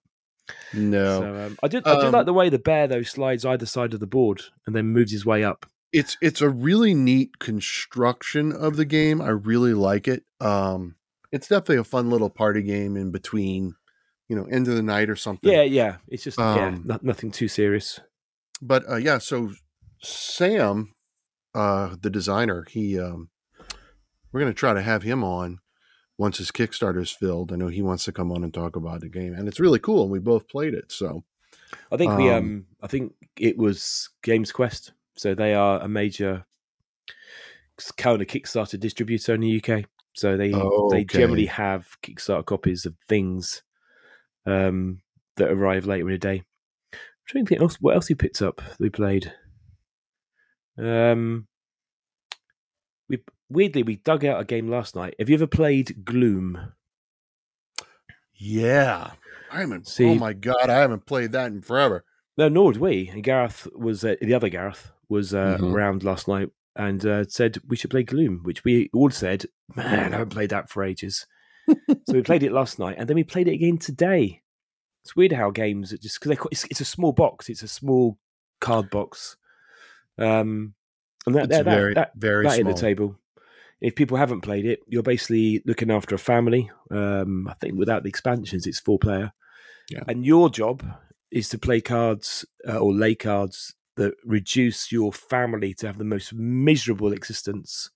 No. 0.72 1.20
So 1.20 1.46
um, 1.46 1.59
I 1.62 1.68
did. 1.68 1.87
I 1.87 1.96
did 1.96 2.04
Um, 2.06 2.12
like 2.12 2.26
the 2.26 2.32
way 2.32 2.48
the 2.48 2.59
bear 2.59 2.87
though 2.87 3.02
slides 3.02 3.44
either 3.44 3.66
side 3.66 3.94
of 3.94 4.00
the 4.00 4.06
board 4.06 4.42
and 4.66 4.74
then 4.74 4.87
moves 4.87 5.12
his 5.12 5.24
way 5.26 5.42
up. 5.44 5.66
it's 5.92 6.16
it's 6.20 6.40
a 6.40 6.48
really 6.48 6.94
neat 6.94 7.38
construction 7.38 8.52
of 8.52 8.76
the 8.76 8.85
game. 8.85 9.20
I 9.20 9.28
really 9.30 9.74
like 9.74 10.09
it. 10.09 10.24
Um, 10.40 10.96
it's 11.32 11.48
definitely 11.48 11.76
a 11.78 11.85
fun 11.85 12.11
little 12.11 12.30
party 12.30 12.62
game 12.62 12.96
in 12.96 13.11
between, 13.11 13.74
you 14.28 14.37
know, 14.37 14.44
end 14.44 14.68
of 14.68 14.74
the 14.74 14.82
night 14.82 15.11
or 15.11 15.16
something. 15.16 15.50
Yeah, 15.52 15.62
yeah. 15.62 15.96
It's 16.09 16.22
just 16.24 16.38
yeah, 16.38 16.66
Um, 16.68 16.82
no, 16.85 16.98
nothing 17.02 17.30
too 17.30 17.48
serious. 17.48 18.00
But 18.62 18.88
uh, 18.88 18.96
yeah, 18.96 19.18
so 19.18 19.52
Sam, 20.02 20.94
uh, 21.54 21.96
the 22.00 22.11
designer, 22.11 22.64
he 22.70 22.98
um, 22.98 23.30
we're 24.32 24.40
gonna 24.40 24.54
try 24.54 24.74
to 24.74 24.82
have 24.82 25.02
him 25.02 25.24
on 25.24 25.59
once 26.18 26.38
his 26.38 26.50
Kickstarter 26.50 27.02
is 27.02 27.11
filled. 27.11 27.52
I 27.52 27.57
know 27.57 27.68
he 27.68 27.83
wants 27.83 28.05
to 28.05 28.12
come 28.12 28.33
on 28.33 28.44
and 28.44 28.52
talk 28.52 28.76
about 28.76 29.00
the 29.00 29.09
game, 29.09 29.35
and 29.35 29.48
it's 29.48 29.61
really 29.61 29.79
cool. 29.79 30.02
And 30.02 30.11
we 30.11 30.18
both 30.18 30.48
played 30.48 30.74
it, 30.74 30.90
so 30.90 31.24
I 31.90 31.96
think 31.96 32.16
we 32.16 32.31
um, 32.31 32.38
um 32.38 32.66
I 32.83 32.87
think 32.87 33.14
it 33.38 33.57
was 33.57 34.11
Games 34.22 34.52
Quest, 34.52 34.92
so 35.16 35.35
they 35.35 35.55
are 35.55 35.81
a 35.81 35.88
major 35.88 36.46
kind 37.96 38.20
of 38.20 38.29
Kickstarter 38.29 38.79
distributor 38.79 39.35
in 39.35 39.40
the 39.40 39.62
UK. 39.62 39.85
So 40.14 40.37
they 40.37 40.52
Oh, 40.55 40.90
they 40.90 41.05
generally 41.05 41.46
have 41.46 41.87
Kickstarter 42.02 42.44
copies 42.44 42.87
of 42.87 42.94
things 43.09 43.62
um 44.46 45.02
that 45.37 45.50
arrive 45.50 45.87
later 45.87 46.09
in 46.09 46.12
the 46.12 46.18
day. 46.18 46.42
I'm 46.92 46.98
trying 47.26 47.44
to 47.44 47.48
think 47.48 47.61
else 47.61 47.76
what 47.81 47.94
else 47.94 48.09
we 48.09 48.14
picked 48.14 48.40
up 48.42 48.57
that 48.57 48.81
we 48.81 48.88
played. 48.88 49.33
Um 50.79 51.46
we 53.09 53.18
weirdly 53.48 53.82
we 53.82 53.96
dug 53.96 54.24
out 54.24 54.40
a 54.40 54.44
game 54.44 54.68
last 54.68 54.94
night. 54.96 55.14
Have 55.18 55.28
you 55.28 55.35
ever 55.35 55.46
played 55.46 56.04
Gloom? 56.04 56.72
yeah, 58.35 59.12
I 59.50 59.61
haven't. 59.61 59.88
See- 59.88 60.06
oh 60.11 60.14
my 60.16 60.32
god, 60.32 60.68
I 60.68 60.74
haven't 60.78 61.06
played 61.06 61.32
that 61.32 61.46
in 61.52 61.62
forever. 61.62 62.04
No, 62.37 62.48
nor 62.48 62.72
did 62.72 62.80
we. 62.82 63.09
And 63.09 63.22
Gareth 63.22 63.66
was 63.74 64.04
uh, 64.04 64.16
the 64.20 64.35
other 64.35 64.48
Gareth 64.50 64.92
was 65.09 65.32
uh, 65.32 65.56
Mhm. 65.59 65.72
around 65.72 66.04
last 66.04 66.28
night 66.28 66.48
and 66.74 67.04
uh, 67.06 67.24
said 67.28 67.59
we 67.66 67.76
should 67.76 67.90
play 67.90 68.02
Gloom, 68.02 68.40
which 68.42 68.64
we 68.64 68.90
all 68.92 69.11
said, 69.11 69.46
"Man, 69.74 70.12
I 70.12 70.18
haven't 70.18 70.30
played 70.35 70.50
that 70.50 70.68
for 70.68 70.85
ages." 70.85 71.26
so 71.68 72.12
we 72.12 72.22
played 72.22 72.42
it 72.42 72.52
last 72.52 72.78
night, 72.78 72.96
and 72.98 73.09
then 73.09 73.14
we 73.16 73.24
played 73.24 73.48
it 73.48 73.54
again 73.54 73.78
today. 73.78 74.42
It's 75.02 75.16
weird 75.16 75.32
how 75.32 75.50
games 75.50 75.92
are 75.92 75.98
just 75.98 76.20
because 76.20 76.46
it's, 76.50 76.64
it's 76.64 76.80
a 76.80 76.85
small 76.85 77.12
box. 77.12 77.48
It's 77.48 77.62
a 77.62 77.68
small 77.68 78.18
card 78.61 78.90
box, 78.90 79.37
um, 80.18 80.74
and 81.26 81.35
that, 81.37 81.44
It's 81.44 81.50
that, 81.56 81.64
very, 81.64 81.94
that, 81.94 82.12
very 82.16 82.44
that 82.44 82.59
in 82.59 82.64
small. 82.66 82.74
the 82.74 82.80
table. 82.80 83.18
If 83.80 83.94
people 83.94 84.16
haven't 84.16 84.40
played 84.40 84.64
it, 84.64 84.80
you're 84.86 85.02
basically 85.02 85.62
looking 85.66 85.90
after 85.90 86.14
a 86.14 86.18
family. 86.18 86.70
Um, 86.90 87.46
I 87.48 87.54
think 87.54 87.74
without 87.78 88.02
the 88.02 88.08
expansions, 88.08 88.66
it's 88.66 88.80
four 88.80 88.98
player. 88.98 89.32
Yeah. 89.90 90.02
And 90.08 90.24
your 90.24 90.48
job 90.50 90.82
is 91.30 91.48
to 91.50 91.58
play 91.58 91.80
cards 91.80 92.44
uh, 92.66 92.78
or 92.78 92.92
lay 92.94 93.14
cards 93.14 93.74
that 93.96 94.14
reduce 94.24 94.90
your 94.92 95.12
family 95.12 95.74
to 95.74 95.86
have 95.86 95.98
the 95.98 96.04
most 96.04 96.32
miserable 96.34 97.12
existence 97.12 97.90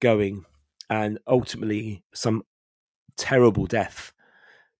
going 0.00 0.44
and 0.90 1.18
ultimately 1.26 2.02
some 2.14 2.42
terrible 3.16 3.66
death. 3.66 4.12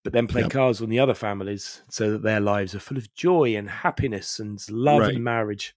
But 0.04 0.12
then 0.12 0.26
play 0.26 0.42
Yep. 0.42 0.50
cards 0.50 0.80
on 0.80 0.88
the 0.90 1.00
other 1.00 1.14
families 1.14 1.82
so 1.90 2.12
that 2.12 2.22
their 2.22 2.40
lives 2.40 2.74
are 2.74 2.80
full 2.80 2.96
of 2.98 3.12
joy 3.14 3.56
and 3.56 3.68
happiness 3.68 4.38
and 4.38 4.58
love 4.70 5.00
Right. 5.00 5.14
and 5.14 5.24
marriage. 5.24 5.74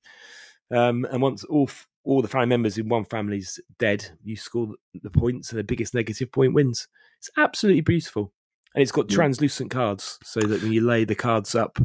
Um, 0.70 1.06
and 1.12 1.22
once 1.22 1.44
all 1.46 1.68
f- 1.68 1.88
all 2.04 2.22
the 2.22 2.28
family 2.28 2.48
members 2.48 2.78
in 2.78 2.90
one 2.90 3.06
family's 3.06 3.60
dead, 3.80 4.06
you 4.24 4.36
score 4.36 4.70
the 5.02 5.10
points, 5.10 5.52
and 5.52 5.60
the 5.60 5.64
biggest 5.64 5.94
negative 5.94 6.32
point 6.32 6.54
wins. 6.54 6.88
It's 7.20 7.30
absolutely 7.38 7.82
beautiful, 7.82 8.34
and 8.74 8.82
it's 8.82 8.92
got 8.92 9.10
Yeah. 9.12 9.16
translucent 9.16 9.70
cards, 9.72 10.18
so 10.24 10.40
that 10.42 10.62
when 10.64 10.72
you 10.72 10.82
lay 10.82 11.04
the 11.06 11.16
cards 11.16 11.54
up, 11.56 11.78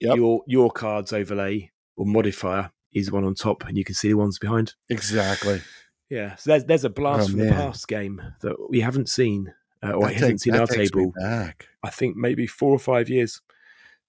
Yep. 0.00 0.16
your 0.16 0.42
your 0.46 0.70
cards 0.70 1.12
overlay 1.12 1.70
or 1.96 2.06
modifier 2.06 2.70
is 2.92 3.10
one 3.10 3.24
on 3.24 3.34
top, 3.34 3.64
and 3.66 3.76
you 3.76 3.84
can 3.84 3.94
see 3.94 4.08
the 4.08 4.16
ones 4.16 4.38
behind. 4.38 4.74
Exactly. 4.88 5.60
Yeah, 6.08 6.36
so 6.36 6.50
there's 6.50 6.64
there's 6.64 6.84
a 6.84 6.90
blast 6.90 7.28
Oh, 7.28 7.30
from 7.32 7.40
the 7.40 7.52
past 7.52 7.86
game 7.88 8.20
that 8.42 8.56
we 8.70 8.80
haven't 8.80 9.08
seen. 9.08 9.52
uh, 9.82 9.92
or 9.92 10.06
that 10.08 10.12
hasn't 10.14 10.30
take- 10.32 10.40
seen 10.40 10.54
our 10.56 10.66
table. 10.66 11.12
back. 11.18 11.66
I 11.82 11.88
think 11.90 12.14
maybe 12.14 12.46
four 12.46 12.70
or 12.72 12.78
five 12.78 13.08
years. 13.08 13.40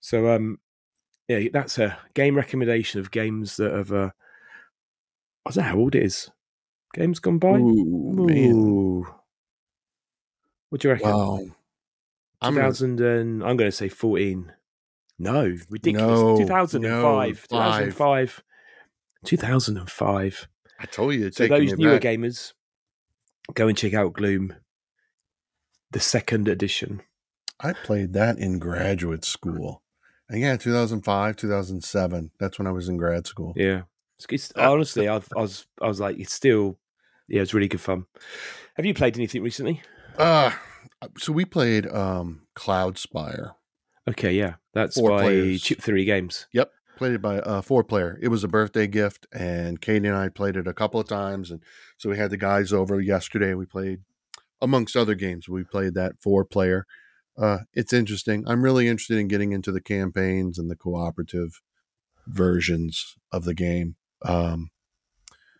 So 0.01 0.27
um, 0.35 0.59
yeah, 1.29 1.47
that's 1.53 1.77
a 1.79 1.97
game 2.13 2.35
recommendation 2.35 2.99
of 2.99 3.09
games 3.11 3.55
that 3.57 3.71
have. 3.71 3.91
Uh, 3.93 4.11
I 5.45 5.51
don't 5.51 5.63
know 5.63 5.69
how 5.69 5.77
old 5.77 5.95
it 5.95 6.03
is. 6.03 6.29
Games 6.93 7.19
gone 7.19 7.39
by. 7.39 7.57
Ooh. 7.59 8.29
Ooh. 8.29 9.07
What 10.69 10.81
do 10.81 10.87
you 10.87 10.93
reckon? 10.93 11.09
Wow. 11.09 11.39
I'm 12.41 12.53
gonna- 12.55 12.67
2000 12.67 12.99
and 13.01 13.43
I'm 13.43 13.57
going 13.57 13.69
to 13.69 13.75
say 13.75 13.89
14. 13.89 14.51
No, 15.19 15.55
ridiculous. 15.69 16.19
No, 16.19 16.37
2005. 16.37 17.47
no, 17.51 17.57
2005. 17.59 18.43
2005. 19.25 20.47
I 20.79 20.85
told 20.85 21.13
you. 21.13 21.31
So 21.31 21.47
those 21.47 21.77
newer 21.77 21.99
back. 21.99 22.01
gamers, 22.01 22.53
go 23.53 23.67
and 23.67 23.77
check 23.77 23.93
out 23.93 24.13
Gloom, 24.13 24.55
the 25.91 25.99
second 25.99 26.47
edition. 26.47 27.03
I 27.59 27.73
played 27.73 28.13
that 28.13 28.39
in 28.39 28.57
graduate 28.57 29.23
school. 29.23 29.83
And 30.27 30.41
yeah, 30.41 30.57
2005, 30.57 31.35
2007. 31.35 32.31
That's 32.39 32.57
when 32.57 32.65
I 32.65 32.71
was 32.71 32.89
in 32.89 32.97
grad 32.97 33.27
school. 33.27 33.53
Yeah, 33.55 33.81
it's, 34.29 34.51
Uh, 34.55 34.71
honestly, 34.71 35.07
I, 35.07 35.15
I 35.15 35.41
was, 35.41 35.65
I 35.81 35.87
was 35.87 35.99
like, 35.99 36.17
it's 36.19 36.33
still, 36.33 36.77
yeah, 37.27 37.41
it's 37.41 37.53
really 37.53 37.67
good 37.67 37.81
fun. 37.81 38.05
Have 38.75 38.85
you 38.85 38.93
played 38.93 39.17
anything 39.17 39.43
recently? 39.43 39.81
Uh, 40.17 40.51
so 41.17 41.31
we 41.33 41.45
played 41.45 41.87
um, 41.87 42.41
Cloud 42.55 42.97
Spire. 42.97 43.55
Okay, 44.09 44.33
yeah, 44.33 44.55
that's 44.73 44.99
Four 44.99 45.11
by 45.11 45.21
players. 45.23 45.61
Chip 45.61 45.81
Theory 45.81 46.05
Games. 46.05 46.47
Yep, 46.53 46.71
played 46.97 47.13
it 47.13 47.21
by 47.21 47.39
uh, 47.39 47.61
four 47.61 47.83
player. 47.83 48.17
It 48.21 48.29
was 48.29 48.43
a 48.43 48.47
birthday 48.47 48.87
gift, 48.87 49.27
and 49.31 49.79
Katie 49.79 50.07
and 50.07 50.17
I 50.17 50.29
played 50.29 50.57
it 50.57 50.67
a 50.67 50.73
couple 50.73 50.99
of 50.99 51.07
times. 51.07 51.51
And 51.51 51.61
so 51.97 52.09
we 52.09 52.17
had 52.17 52.31
the 52.31 52.37
guys 52.37 52.73
over 52.73 52.99
yesterday. 52.99 53.53
We 53.53 53.65
played, 53.65 53.99
amongst 54.59 54.95
other 54.95 55.15
games, 55.15 55.47
we 55.47 55.63
played 55.63 55.93
that 55.93 56.13
four 56.21 56.43
player. 56.43 56.85
Uh, 57.37 57.59
it's 57.73 57.93
interesting. 57.93 58.43
I'm 58.47 58.63
really 58.63 58.87
interested 58.87 59.17
in 59.17 59.27
getting 59.27 59.51
into 59.51 59.71
the 59.71 59.81
campaigns 59.81 60.57
and 60.59 60.69
the 60.69 60.75
cooperative 60.75 61.61
versions 62.27 63.15
of 63.31 63.45
the 63.45 63.53
game. 63.53 63.95
Um, 64.23 64.69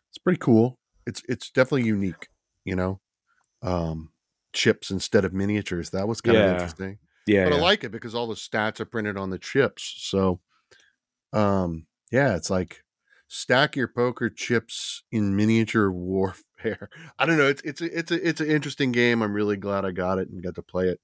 it's 0.10 0.18
pretty 0.18 0.40
cool. 0.40 0.78
It's 1.08 1.24
it's 1.28 1.50
definitely 1.50 1.88
unique. 1.88 2.28
You 2.66 2.76
know, 2.76 3.02
um, 3.64 4.12
chips 4.54 4.92
instead 4.92 5.26
of 5.26 5.34
miniatures. 5.34 5.90
That 5.92 6.08
was 6.08 6.22
kind 6.22 6.38
Yeah. 6.38 6.46
of 6.46 6.52
interesting 6.54 7.00
Yeah, 7.28 7.46
but 7.46 7.54
I 7.54 7.60
like 7.60 7.84
it 7.84 7.92
because 7.92 8.14
all 8.16 8.28
the 8.28 8.36
stats 8.36 8.80
are 8.80 8.86
printed 8.86 9.18
on 9.18 9.30
the 9.30 9.40
chips. 9.40 9.96
So, 9.98 10.42
um, 11.34 11.88
yeah, 12.12 12.36
it's 12.36 12.50
like 12.50 12.84
stack 13.28 13.76
your 13.76 13.88
poker 13.88 14.30
chips 14.30 15.04
in 15.12 15.36
miniature 15.36 15.92
warfare. 15.92 16.90
I 17.18 17.26
don't 17.26 17.38
know. 17.38 17.48
It's 17.48 17.62
it's 17.64 17.82
a, 17.82 17.98
it's 17.98 18.12
a, 18.12 18.28
it's 18.28 18.42
an 18.42 18.48
interesting 18.50 18.92
game. 18.92 19.22
I'm 19.22 19.34
really 19.34 19.58
glad 19.58 19.86
I 19.86 19.92
got 19.92 20.20
it 20.20 20.30
and 20.30 20.44
got 20.44 20.56
to 20.56 20.62
play 20.64 20.88
it. 20.90 21.00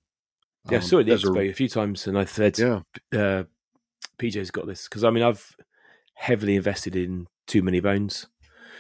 yeah, 0.70 0.78
I 0.78 0.80
Um, 0.80 0.88
saw 0.90 0.98
it 1.00 1.10
at 1.10 1.22
the 1.22 1.34
a- 1.34 1.50
a 1.50 1.54
few 1.54 1.70
times, 1.70 2.08
and 2.08 2.18
I 2.18 2.26
said, 2.26 2.58
yeah, 2.60 2.82
uh, 3.14 3.44
PJ's 4.18 4.52
got 4.52 4.68
this 4.68 4.88
because 4.88 5.04
I 5.04 5.10
mean 5.10 5.24
I've 5.24 5.56
heavily 6.16 6.56
invested 6.56 6.96
in 6.96 7.28
Too 7.48 7.62
Many 7.64 7.80
Bones. 7.80 8.28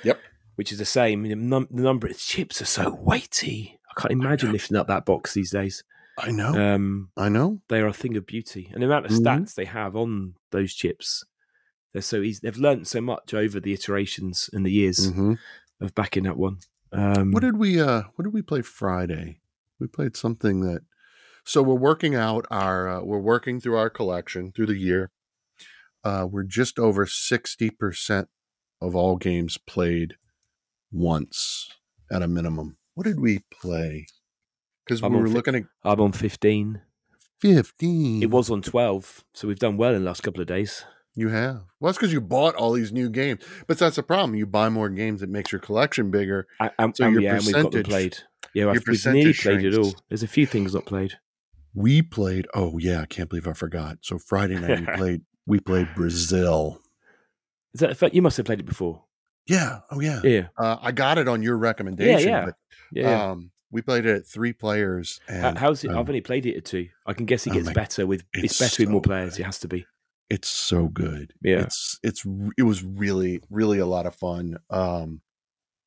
Yep. 0.04 0.20
Which 0.56 0.72
is 0.72 0.78
the 0.80 0.86
same. 0.86 1.24
The, 1.24 1.36
num- 1.36 1.68
the 1.72 1.82
number 1.82 2.08
of 2.08 2.18
chips 2.18 2.62
are 2.62 2.66
so 2.66 2.94
weighty. 3.02 3.80
I 3.96 4.00
can't 4.02 4.12
imagine 4.12 4.50
know. 4.50 4.54
lifting 4.54 4.78
up 4.78 4.88
that 4.88 5.06
box 5.06 5.34
these 5.34 5.52
days. 5.52 5.84
I 6.20 6.32
know. 6.32 6.54
Um, 6.54 7.10
I 7.16 7.30
know. 7.30 7.62
they 7.70 7.80
are 7.80 7.88
a 7.88 7.94
thing 7.94 8.18
of 8.18 8.26
beauty, 8.26 8.70
and 8.74 8.82
the 8.82 8.88
amount 8.88 9.06
of 9.06 9.12
Mhm. 9.12 9.20
stats 9.24 9.54
they 9.56 9.66
have 9.66 9.96
on 9.96 10.34
those 10.52 10.74
chips, 10.74 11.24
they're 11.94 12.02
so 12.02 12.22
easy. 12.22 12.40
They've 12.44 12.58
learnt 12.58 12.88
so 12.88 13.02
much 13.02 13.34
over 13.36 13.60
the 13.60 13.72
iterations 13.74 14.50
and 14.52 14.66
the 14.66 14.72
years 14.72 15.10
hmm 15.12 15.34
of 15.80 15.94
backing 15.94 16.24
that 16.24 16.38
one. 16.38 16.58
Um, 16.92 17.32
What 17.32 17.42
did 17.44 17.58
we 17.58 17.80
uh 17.80 18.04
What 18.16 18.24
did 18.24 18.34
we 18.34 18.42
play 18.42 18.62
Friday? 18.64 19.42
We 19.80 19.86
played 19.88 20.18
something 20.18 20.62
that. 20.62 20.82
So 21.44 21.62
we're 21.62 21.76
working 21.76 22.16
out 22.16 22.46
our. 22.50 22.90
Uh, 22.90 23.02
we're 23.04 23.20
working 23.20 23.60
through 23.62 23.78
our 23.78 23.90
collection 23.92 24.52
through 24.52 24.66
the 24.66 24.78
year. 24.78 25.12
Uh, 26.04 26.26
we're 26.30 26.44
just 26.44 26.80
over 26.80 27.06
sixty 27.06 27.70
percent 27.70 28.28
of 28.82 28.96
all 28.96 29.18
games 29.18 29.58
played 29.58 30.16
once 30.92 31.70
at 32.12 32.22
a 32.22 32.28
minimum. 32.28 32.78
What 32.96 33.06
did 33.06 33.20
we 33.20 33.40
play? 33.52 34.08
Because 34.86 35.02
we 35.02 35.08
I'm 35.08 35.14
were 35.14 35.28
fi- 35.28 35.34
looking 35.34 35.56
at 35.56 35.64
I'm 35.84 36.00
on 36.02 36.12
fifteen. 36.12 36.82
fifteen. 37.42 38.24
It 38.24 38.30
was 38.32 38.50
on 38.50 38.62
twelve, 38.62 39.24
so 39.34 39.48
we've 39.48 39.60
done 39.60 39.78
well 39.78 39.94
in 39.94 40.02
the 40.04 40.08
last 40.08 40.24
couple 40.24 40.42
of 40.42 40.48
days. 40.48 40.86
You 41.16 41.30
have. 41.30 41.64
Well, 41.80 41.90
that's 41.92 41.98
because 41.98 42.14
you 42.14 42.22
bought 42.22 42.54
all 42.56 42.74
these 42.74 42.92
new 42.94 43.10
games. 43.10 43.44
But 43.66 43.80
that's 43.80 43.96
the 43.96 44.04
problem. 44.04 44.36
You 44.36 44.46
buy 44.46 44.70
more 44.70 44.88
games, 44.90 45.24
it 45.24 45.30
makes 45.30 45.52
your 45.52 45.60
collection 45.60 46.12
bigger. 46.12 46.48
I, 46.60 46.70
and, 46.78 46.96
So 46.96 47.08
your 47.08 47.22
yeah, 47.22 47.36
and 47.38 47.46
we've 47.46 47.54
got 47.56 47.62
them 47.64 47.84
percentage- 47.84 47.88
played. 47.90 48.18
Yeah, 48.54 48.68
I've, 48.70 48.74
we've 48.88 49.06
nearly 49.06 49.34
percentage 49.34 49.42
played 49.42 49.66
it 49.66 49.78
all. 49.78 49.94
There's 50.10 50.24
a 50.24 50.28
few 50.28 50.46
things 50.46 50.74
not 50.76 50.86
played. 50.86 51.14
We 51.74 52.02
played. 52.02 52.48
Oh 52.54 52.78
yeah, 52.78 53.02
I 53.02 53.06
can't 53.06 53.30
believe 53.30 53.48
I 53.48 53.54
forgot. 53.54 53.98
So 54.02 54.18
Friday 54.20 54.60
night 54.60 54.80
we 54.80 54.86
played. 54.96 55.22
We 55.46 55.60
played 55.60 55.88
Brazil. 55.96 56.80
Is 57.78 57.82
that 57.82 57.96
fact, 57.98 58.16
you 58.16 58.22
must 58.24 58.38
have 58.38 58.46
played 58.48 58.60
it 58.60 58.66
before? 58.66 59.04
Yeah. 59.46 59.80
Oh 59.92 60.00
yeah. 60.00 60.22
Yeah, 60.24 60.48
Uh, 60.58 60.78
I 60.82 60.92
got 60.92 61.18
it 61.20 61.28
on 61.28 61.44
your 61.44 61.58
recommendation. 61.58 62.28
yeah. 62.30 62.46
But, 62.46 62.56
yeah. 62.92 63.10
yeah. 63.10 63.32
Um, 63.32 63.52
we 63.70 63.82
played 63.82 64.06
it 64.08 64.16
at 64.16 64.26
three 64.26 64.52
players. 64.54 65.20
And 65.28 65.58
How's 65.58 65.84
it? 65.84 65.92
um, 65.92 66.00
I've 66.00 66.10
only 66.10 66.22
played 66.22 66.46
it 66.48 66.56
at 66.58 66.66
two. 66.66 66.88
I 67.06 67.14
can 67.14 67.26
guess 67.28 67.46
it 67.46 67.52
oh 67.52 67.54
gets 67.54 67.68
my- 67.68 67.74
better 67.74 68.08
with. 68.08 68.24
It's, 68.34 68.46
it's 68.46 68.60
better 68.60 68.84
with 68.84 68.90
more 68.90 69.02
players. 69.02 69.36
good. 69.38 69.42
It 69.42 69.46
has 69.46 69.60
to 69.60 69.68
be. 69.68 69.86
it's 70.30 70.48
so 70.50 70.88
good. 70.88 71.34
Yeah. 71.44 71.60
It's 71.62 72.00
it's 72.04 72.26
it 72.58 72.64
was 72.64 72.84
really 72.84 73.42
really 73.52 73.78
a 73.80 73.86
lot 73.86 74.06
of 74.08 74.16
fun. 74.16 74.58
Um, 74.72 75.22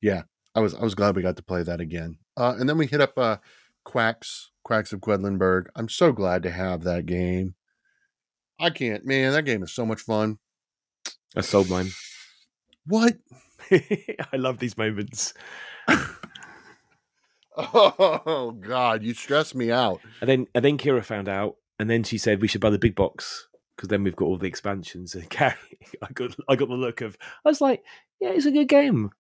yeah, 0.01 0.23
I 0.55 0.61
was 0.61 0.75
I 0.75 0.83
was 0.83 0.95
glad 0.95 1.17
we 1.17 1.23
got 1.23 1.37
to 1.37 1.43
play 1.43 1.63
that 1.65 1.81
again. 1.81 2.19
Uh, 2.37 2.55
and 2.59 2.69
then 2.69 2.79
we 2.79 2.87
hit 2.87 3.01
up 3.01 3.19
uh, 3.19 3.37
Quacks 3.85 4.51
Quacks 4.63 4.93
of 4.93 5.01
Quedlinburg. 5.01 5.67
I'm 5.75 5.89
so 5.89 6.13
glad 6.13 6.43
to 6.45 6.51
have 6.51 6.85
that 6.85 7.05
game. 7.07 7.55
I 8.59 8.71
can't, 8.71 9.05
man. 9.07 9.33
That 9.33 9.45
game 9.45 9.63
is 9.63 9.73
so 9.73 9.85
much 9.87 10.01
fun. 10.03 10.39
I 11.37 11.43
sold 11.43 11.71
mine. 11.71 11.91
What? 12.87 13.17
I 13.71 14.37
love 14.37 14.59
these 14.59 14.77
moments. 14.77 15.35
Oh 17.57 18.53
God, 18.53 19.03
you 19.03 19.15
stress 19.15 19.55
me 19.55 19.71
out. 19.71 20.01
And 20.21 20.29
then 20.29 20.47
and 20.55 20.65
then 20.65 20.79
Kira 20.79 21.05
found 21.05 21.29
out, 21.29 21.57
and 21.79 21.91
then 21.91 22.03
she 22.05 22.19
said 22.19 22.41
we 22.41 22.49
should 22.49 22.61
buy 22.61 22.71
the 22.71 22.79
big 22.79 22.95
box 22.95 23.49
because 23.77 23.89
then 23.89 24.05
we've 24.05 24.17
got 24.17 24.27
all 24.27 24.39
the 24.39 24.47
expansions. 24.47 25.15
And 25.15 25.29
Carrie, 25.29 25.55
I 26.03 26.13
got 26.13 26.35
I 26.49 26.57
got 26.57 26.69
the 26.69 26.75
look 26.75 27.01
of 27.01 27.17
I 27.45 27.49
was 27.49 27.61
like, 27.61 27.83
yeah, 28.21 28.31
it's 28.31 28.47
a 28.47 28.51
good 28.51 28.69
game. 28.69 29.11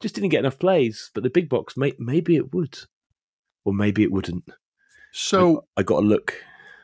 Just 0.00 0.14
didn't 0.14 0.30
get 0.30 0.40
enough 0.40 0.58
plays, 0.58 1.10
but 1.14 1.22
the 1.22 1.30
big 1.30 1.48
box, 1.48 1.76
may, 1.76 1.92
maybe 1.98 2.34
it 2.34 2.52
would, 2.52 2.76
or 3.64 3.72
maybe 3.72 4.02
it 4.02 4.10
wouldn't. 4.10 4.50
So 5.12 5.66
I 5.76 5.82
got 5.82 6.02
a 6.02 6.06
look. 6.06 6.34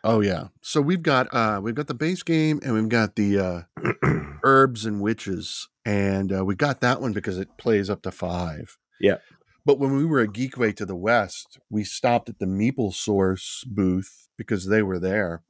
Oh 0.04 0.20
yeah. 0.20 0.48
So 0.60 0.80
we've 0.80 1.02
got 1.02 1.32
uh 1.34 1.60
we've 1.62 1.74
got 1.74 1.86
the 1.86 1.94
base 1.94 2.22
game 2.22 2.60
and 2.62 2.74
we've 2.74 2.88
got 2.88 3.16
the 3.16 3.38
uh 3.38 3.62
herbs 4.48 4.87
and 4.87 5.00
witches 5.02 5.68
and 5.84 6.32
uh, 6.32 6.44
we 6.44 6.54
got 6.54 6.80
that 6.80 7.00
one 7.00 7.12
because 7.12 7.38
it 7.38 7.56
plays 7.58 7.88
up 7.90 8.02
to 8.02 8.11
5. 8.11 8.78
Yeah. 9.00 9.16
But 9.64 9.78
when 9.78 9.94
we 9.96 10.06
were 10.06 10.20
at 10.20 10.30
Geekway 10.30 10.74
to 10.76 10.87
the 10.87 10.96
west, 10.96 11.58
we 11.70 11.84
stopped 11.84 12.28
at 12.28 12.38
the 12.38 12.46
Meeple 12.46 12.94
Source 12.94 13.64
booth 13.66 14.28
because 14.38 14.66
they 14.66 14.82
were 14.82 14.98
there 14.98 15.42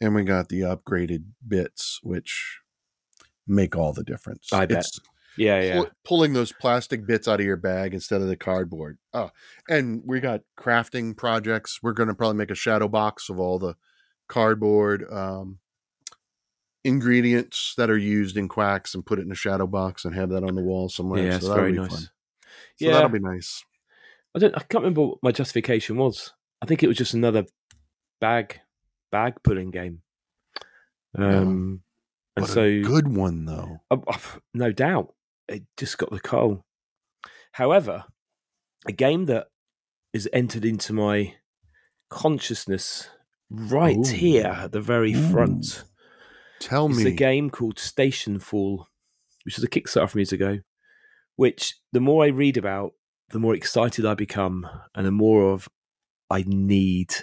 and 0.00 0.14
we 0.14 0.24
got 0.24 0.48
the 0.48 0.60
upgraded 0.60 1.24
bits 1.46 2.00
which 2.02 2.60
make 3.46 3.76
all 3.76 3.92
the 3.92 4.04
difference. 4.04 4.52
I 4.52 4.64
bet. 4.66 4.78
It's 4.78 5.00
Yeah, 5.36 5.60
yeah. 5.60 5.74
pull- 5.76 5.90
pulling 6.04 6.32
those 6.32 6.52
plastic 6.52 7.06
bits 7.06 7.28
out 7.28 7.40
of 7.40 7.46
your 7.46 7.56
bag 7.56 7.92
instead 7.94 8.22
of 8.22 8.28
the 8.28 8.36
cardboard. 8.36 8.98
Oh, 9.12 9.30
and 9.68 10.02
we 10.06 10.20
got 10.20 10.42
crafting 10.58 11.16
projects. 11.16 11.80
We're 11.82 11.92
going 11.92 12.08
to 12.08 12.14
probably 12.14 12.38
make 12.38 12.50
a 12.50 12.54
shadow 12.54 12.88
box 12.88 13.28
of 13.28 13.38
all 13.38 13.58
the 13.58 13.74
cardboard 14.28 15.04
um, 15.10 15.58
ingredients 16.84 17.74
that 17.76 17.90
are 17.90 17.98
used 17.98 18.36
in 18.36 18.48
quacks 18.48 18.94
and 18.94 19.06
put 19.06 19.18
it 19.18 19.26
in 19.26 19.32
a 19.32 19.36
shadow 19.36 19.66
box 19.66 20.04
and 20.04 20.14
have 20.14 20.30
that 20.30 20.44
on 20.44 20.54
the 20.54 20.62
wall 20.62 20.88
somewhere. 20.88 21.24
yeah, 21.24 21.38
so 21.38 21.48
that'll 21.48 21.62
very 21.62 21.72
be 21.72 21.78
nice. 21.78 21.90
fun. 21.90 22.00
So 22.00 22.08
yeah, 22.78 22.92
that'll 22.92 23.08
be 23.08 23.18
nice. 23.18 23.64
I 24.34 24.38
don't. 24.38 24.54
I 24.56 24.60
can't 24.60 24.82
remember 24.82 25.02
what 25.02 25.18
my 25.22 25.32
justification 25.32 25.96
was. 25.96 26.32
I 26.60 26.66
think 26.66 26.82
it 26.82 26.88
was 26.88 26.96
just 26.96 27.14
another 27.14 27.44
bag 28.20 28.60
bag 29.10 29.34
pulling 29.42 29.70
game. 29.70 30.02
Um, 31.16 31.82
and 32.36 32.46
But 32.46 32.48
so 32.48 32.82
good 32.82 33.08
one 33.14 33.44
though. 33.44 33.80
Uh, 33.90 33.98
uh, 34.06 34.18
no 34.54 34.72
doubt, 34.72 35.14
it 35.48 35.64
just 35.76 35.98
got 35.98 36.10
the 36.10 36.20
coal. 36.20 36.64
However, 37.52 38.04
a 38.86 38.92
game 38.92 39.26
that 39.26 39.48
is 40.14 40.28
entered 40.32 40.64
into 40.64 40.92
my 40.92 41.34
consciousness 42.08 43.08
right 43.50 43.96
Ooh. 43.96 44.10
here 44.10 44.46
at 44.46 44.72
the 44.72 44.80
very 44.80 45.12
front 45.12 45.84
Tell 46.62 46.88
me. 46.88 47.06
a 47.06 47.10
game 47.10 47.50
called 47.50 47.78
Station 47.78 48.38
Fall, 48.38 48.88
which 49.44 49.58
is 49.58 49.64
a 49.64 49.68
Kickstarter 49.68 50.08
from 50.08 50.20
years 50.20 50.32
ago. 50.32 50.60
Which 51.36 51.74
the 51.92 52.00
more 52.00 52.24
I 52.24 52.28
read 52.28 52.56
about, 52.56 52.92
the 53.30 53.38
more 53.38 53.54
excited 53.54 54.06
I 54.06 54.14
become, 54.14 54.68
and 54.94 55.06
the 55.06 55.10
more 55.10 55.52
of 55.52 55.68
I 56.30 56.44
need. 56.46 57.14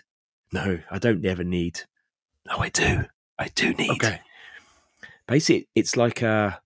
No, 0.52 0.80
I 0.90 0.98
don't 1.00 1.26
ever 1.26 1.44
need. 1.44 1.82
No, 2.48 2.58
I 2.58 2.70
do. 2.70 3.06
I 3.38 3.48
do 3.56 3.74
need 3.74 3.92
Okay. 3.92 4.20
basically 5.28 5.70
it's 5.76 5.96
like 5.96 6.22
a 6.22 6.60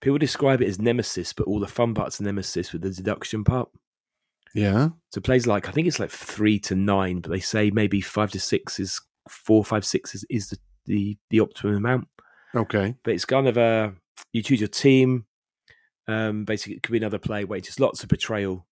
people 0.00 0.18
describe 0.18 0.62
it 0.62 0.68
as 0.68 0.78
nemesis 0.80 1.32
but 1.32 1.46
all 1.48 1.58
the 1.58 1.66
fun 1.66 1.92
parts 1.94 2.20
of 2.20 2.26
nemesis 2.26 2.72
with 2.72 2.82
the 2.82 2.90
deduction 2.90 3.42
part 3.42 3.68
Yeah. 4.54 4.90
So 5.10 5.18
it 5.18 5.24
plays 5.24 5.46
like 5.46 5.68
I 5.68 5.72
think 5.72 5.88
it's 5.88 5.98
like 5.98 6.10
three 6.10 6.58
to 6.60 6.76
nine, 6.76 7.20
but 7.20 7.30
they 7.30 7.40
say 7.40 7.70
maybe 7.70 8.00
five 8.00 8.30
to 8.32 8.40
six 8.40 8.78
is 8.78 9.00
four, 9.28 9.64
five, 9.64 9.84
six 9.84 10.14
is, 10.14 10.24
is 10.28 10.50
the, 10.50 10.58
the 10.86 11.16
the 11.30 11.40
optimum 11.40 11.76
amount. 11.76 12.08
Okay. 12.54 12.94
But 13.02 13.14
it's 13.14 13.24
kind 13.24 13.48
of 13.48 13.56
a 13.56 13.94
you 14.32 14.42
choose 14.42 14.60
your 14.60 14.68
team. 14.68 15.26
Um, 16.08 16.44
basically, 16.44 16.74
it 16.76 16.82
could 16.82 16.92
be 16.92 16.98
another 16.98 17.18
play 17.18 17.44
where 17.44 17.58
it's 17.58 17.68
just 17.68 17.80
lots 17.80 18.02
of 18.02 18.08
betrayal. 18.08 18.66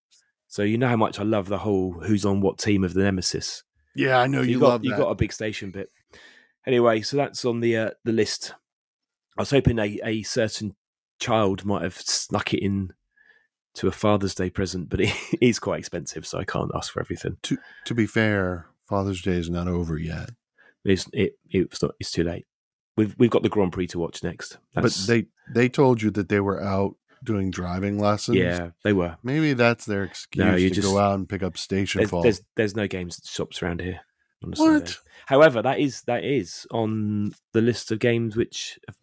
So 0.49 0.63
you 0.63 0.79
know 0.79 0.89
how 0.89 0.97
much 0.97 1.19
I 1.21 1.23
love 1.23 1.49
the 1.49 1.59
whole 1.59 1.93
who's 1.93 2.25
on 2.27 2.41
what 2.41 2.59
team 2.59 2.83
of 2.85 2.93
the 2.95 3.03
nemesis. 3.05 3.63
Yeah, 3.95 4.19
I 4.19 4.27
know 4.27 4.43
So 4.43 4.49
you, 4.49 4.59
got 4.61 4.69
love 4.69 4.85
you 4.85 4.91
that. 4.91 4.99
got 4.99 5.11
a 5.11 5.15
big 5.15 5.33
station 5.33 5.71
bit. 5.71 5.91
Anyway, 6.67 7.01
so 7.03 7.17
that's 7.17 7.45
on 7.45 7.61
the 7.61 7.77
uh, 7.77 7.91
the 8.05 8.13
list. 8.13 8.55
I 9.39 9.43
was 9.43 9.51
hoping 9.51 9.79
a, 9.79 9.99
a 10.05 10.23
certain 10.23 10.75
child 11.21 11.65
might 11.65 11.83
have 11.83 11.97
snuck 11.97 12.53
it 12.53 12.63
in 12.63 12.93
to 13.75 13.87
a 13.87 13.93
Father's 13.93 14.35
Day 14.35 14.51
present, 14.51 14.89
but 14.89 15.01
it 15.01 15.15
is 15.41 15.59
quite 15.59 15.79
expensive, 15.79 16.27
so 16.27 16.39
I 16.39 16.45
can't 16.45 16.73
ask 16.75 16.93
for 16.93 17.01
everything. 17.01 17.37
to 17.45 17.57
to 17.87 17.95
be 17.95 18.07
fair, 18.07 18.67
Father's 18.89 19.23
Day 19.23 19.33
is 19.37 19.49
not 19.49 19.69
over 19.69 19.97
yet. 19.97 20.31
It's 20.85 21.09
it 21.13 21.35
it's 21.51 21.83
not 21.83 21.93
it's 22.01 22.11
too 22.13 22.25
late. 22.25 22.47
We've 22.97 23.15
we've 23.19 23.31
got 23.31 23.43
the 23.43 23.49
Grand 23.49 23.73
Prix 23.73 23.89
to 23.89 23.99
watch 23.99 24.23
next. 24.23 24.59
but 24.75 24.93
they 25.07 25.27
they 25.55 25.69
told 25.69 26.03
you 26.03 26.11
that 26.13 26.29
they 26.29 26.41
were 26.41 26.63
out 26.63 26.97
doing 27.23 27.51
driving 27.51 27.99
lessons. 27.99 28.39
yeah 28.39 28.71
they 28.83 28.93
were. 28.95 29.17
Maybe 29.23 29.53
that's 29.53 29.85
their 29.85 30.05
excuse 30.05 30.45
No, 30.45 30.55
you 30.57 30.69
to 30.71 30.75
just- 30.75 30.89
go 30.89 30.99
out 30.99 31.15
and 31.17 31.29
pick 31.29 31.43
up 31.43 31.59
station 31.59 31.99
There's, 32.01 32.11
Fall. 32.11 32.23
there's 32.23 32.41
there's 32.57 32.77
no 32.77 32.87
games 32.87 33.21
shops 33.25 33.63
around 33.63 33.81
here. 33.83 34.01
on 34.43 34.53
What? 34.57 34.99
However, 35.27 35.61
that 35.63 35.79
is 35.81 36.03
that 36.03 36.25
is 36.25 36.67
on 36.71 37.33
the 37.53 37.61
list 37.61 37.93
of 37.93 37.99
games 37.99 38.37
which 38.37 38.79
have 38.89 38.97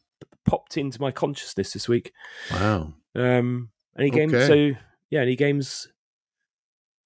popped 0.45 0.77
into 0.77 0.99
my 0.99 1.11
consciousness 1.11 1.73
this 1.73 1.87
week. 1.87 2.11
Wow. 2.51 2.93
Um, 3.15 3.69
any 3.99 4.09
games? 4.09 4.33
Okay. 4.33 4.47
So 4.73 4.79
yeah, 5.11 5.21
any 5.21 5.35
games? 5.35 5.87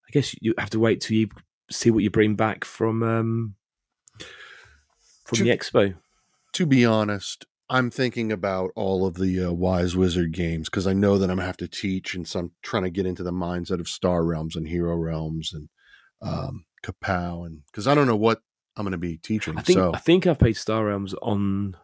I 0.07 0.11
guess 0.11 0.35
you 0.41 0.53
have 0.57 0.69
to 0.71 0.79
wait 0.79 1.01
till 1.01 1.17
you 1.17 1.29
see 1.69 1.91
what 1.91 2.03
you 2.03 2.09
bring 2.09 2.35
back 2.35 2.63
from 2.65 3.03
um, 3.03 3.55
from 5.31 5.37
To- 5.39 5.43
the 5.45 5.57
expo. 5.57 5.95
To 6.53 6.65
be 6.65 6.85
honest, 6.85 7.45
I'm 7.69 7.89
thinking 7.89 8.33
about 8.33 8.71
all 8.75 9.05
of 9.05 9.13
the 9.13 9.45
uh, 9.45 9.51
Wise 9.53 9.95
Wizard 9.95 10.33
games 10.33 10.67
because 10.67 10.85
I 10.85 10.91
know 10.91 11.17
that 11.17 11.29
I'm 11.29 11.37
gonna 11.37 11.47
have 11.47 11.55
to 11.57 11.67
teach, 11.69 12.13
and 12.13 12.27
so 12.27 12.39
I'm 12.39 12.51
trying 12.61 12.83
to 12.83 12.89
get 12.89 13.05
into 13.05 13.23
the 13.23 13.31
mindset 13.31 13.79
of 13.79 13.87
Star 13.87 14.25
Realms 14.25 14.57
and 14.57 14.67
Hero 14.67 14.95
Realms 14.97 15.53
and 15.53 15.69
um, 16.21 16.65
Kapow, 16.83 17.45
and 17.45 17.61
because 17.67 17.87
I 17.87 17.95
don't 17.95 18.07
know 18.07 18.17
what 18.17 18.41
I'm 18.75 18.83
going 18.83 18.91
to 18.91 18.97
be 18.97 19.17
teaching. 19.17 19.57
I 19.57 19.61
think 19.61 19.77
so 19.77 19.93
I 19.93 19.99
think 19.99 20.27
I've 20.27 20.39
played 20.39 20.57
Star 20.57 20.85
Realms 20.85 21.13
on 21.21 21.77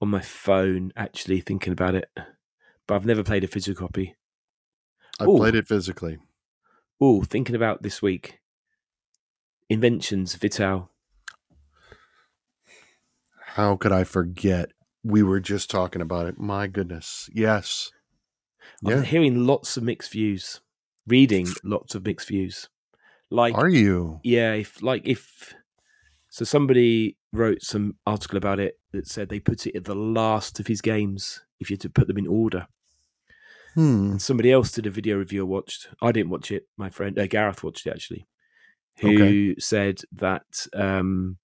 on 0.00 0.08
my 0.08 0.20
phone. 0.20 0.92
Actually, 0.96 1.40
thinking 1.40 1.72
about 1.72 1.94
it, 1.94 2.10
but 2.86 2.94
I've 2.94 3.06
never 3.06 3.22
played 3.22 3.44
a 3.44 3.48
physical 3.48 3.86
copy. 3.86 4.16
I 5.20 5.24
Ooh. 5.24 5.36
played 5.36 5.54
it 5.54 5.68
physically. 5.68 6.18
Oh, 7.00 7.22
thinking 7.22 7.54
about 7.54 7.82
this 7.82 8.02
week. 8.02 8.40
Inventions 9.68 10.34
Vital. 10.34 10.90
How 13.54 13.76
could 13.76 13.92
I 13.92 14.02
forget? 14.02 14.72
We 15.04 15.22
were 15.22 15.38
just 15.38 15.70
talking 15.70 16.02
about 16.02 16.26
it. 16.26 16.38
My 16.40 16.66
goodness. 16.66 17.30
Yes. 17.32 17.92
I'm 18.84 19.04
hearing 19.04 19.46
lots 19.46 19.76
of 19.76 19.84
mixed 19.84 20.10
views. 20.10 20.60
Reading 21.06 21.46
lots 21.62 21.94
of 21.94 22.04
mixed 22.04 22.26
views. 22.28 22.68
Like 23.30 23.54
Are 23.54 23.68
you? 23.68 24.18
yeah, 24.24 24.54
if 24.54 24.82
like 24.82 25.02
if 25.06 25.54
so 26.30 26.44
somebody 26.44 27.16
wrote 27.32 27.62
some 27.62 27.94
article 28.04 28.38
about 28.38 28.58
it 28.58 28.78
that 28.92 29.06
said 29.06 29.28
they 29.28 29.38
put 29.38 29.68
it 29.68 29.76
at 29.76 29.84
the 29.84 29.94
last 29.94 30.58
of 30.58 30.66
his 30.66 30.80
games 30.80 31.40
if 31.60 31.70
you 31.70 31.74
had 31.74 31.80
to 31.82 31.88
put 31.90 32.08
them 32.08 32.18
in 32.18 32.26
order. 32.26 32.66
Hmm. 33.74 34.10
And 34.12 34.22
somebody 34.22 34.50
else 34.50 34.72
did 34.72 34.86
a 34.86 34.90
video 34.90 35.16
review 35.18 35.42
I 35.42 35.44
watched. 35.48 35.88
I 36.02 36.10
didn't 36.10 36.30
watch 36.30 36.50
it. 36.50 36.66
My 36.76 36.90
friend 36.90 37.16
uh, 37.16 37.28
Gareth 37.28 37.62
watched 37.62 37.86
it 37.86 37.90
actually. 37.90 38.26
Who 38.98 39.14
Okay. 39.14 39.54
said 39.60 40.00
that 40.12 40.66
um, 40.74 41.36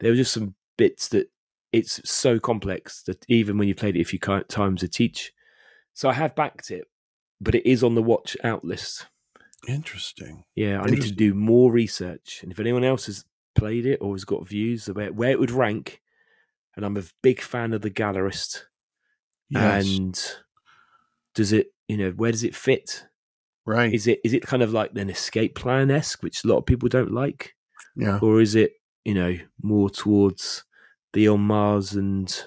there 0.00 0.10
were 0.10 0.16
just 0.16 0.32
some 0.32 0.54
bits 0.76 1.08
that 1.08 1.28
it's 1.72 2.00
so 2.08 2.38
complex 2.38 3.02
that 3.02 3.24
even 3.28 3.58
when 3.58 3.68
you 3.68 3.74
played 3.74 3.96
it 3.96 4.00
a 4.00 4.04
few 4.04 4.18
times 4.18 4.80
to 4.80 4.88
teach. 4.88 5.32
So 5.92 6.08
I 6.08 6.12
have 6.12 6.34
backed 6.34 6.70
it, 6.70 6.86
but 7.40 7.54
it 7.54 7.66
is 7.68 7.82
on 7.82 7.94
the 7.94 8.02
watch 8.02 8.36
out 8.44 8.64
list. 8.64 9.06
Interesting. 9.66 10.44
Yeah, 10.54 10.80
I 10.80 10.86
need 10.86 11.02
to 11.02 11.12
do 11.12 11.34
more 11.34 11.72
research. 11.72 12.40
And 12.42 12.52
if 12.52 12.60
anyone 12.60 12.84
else 12.84 13.06
has 13.06 13.24
played 13.54 13.86
it 13.86 13.98
or 14.00 14.14
has 14.14 14.24
got 14.24 14.46
views 14.48 14.88
about 14.88 15.14
where 15.14 15.30
it 15.30 15.38
would 15.40 15.50
rank, 15.50 16.00
and 16.76 16.84
I'm 16.84 16.96
a 16.96 17.04
big 17.22 17.40
fan 17.40 17.72
of 17.72 17.82
the 17.82 17.90
Gallerist, 17.90 18.62
Yes. 19.50 19.86
and 19.86 20.36
does 21.34 21.52
it, 21.52 21.68
you 21.88 21.96
know, 21.96 22.10
where 22.10 22.32
does 22.32 22.44
it 22.44 22.54
fit? 22.54 23.04
right. 23.66 23.94
Is 23.94 24.06
it 24.06 24.20
is 24.24 24.34
it 24.34 24.42
kind 24.42 24.62
of 24.62 24.72
like 24.72 24.90
an 24.94 25.08
escape 25.08 25.54
plan 25.54 25.90
esque, 25.90 26.22
which 26.22 26.44
a 26.44 26.48
lot 26.48 26.58
of 26.58 26.66
people 26.66 26.88
don't 26.88 27.12
like, 27.12 27.54
yeah. 27.96 28.18
or 28.20 28.40
is 28.42 28.54
it, 28.54 28.72
you 29.04 29.14
know, 29.14 29.36
more 29.62 29.90
towards 29.90 30.64
the 31.12 31.28
on 31.28 31.40
Mars 31.40 31.92
and 31.92 32.44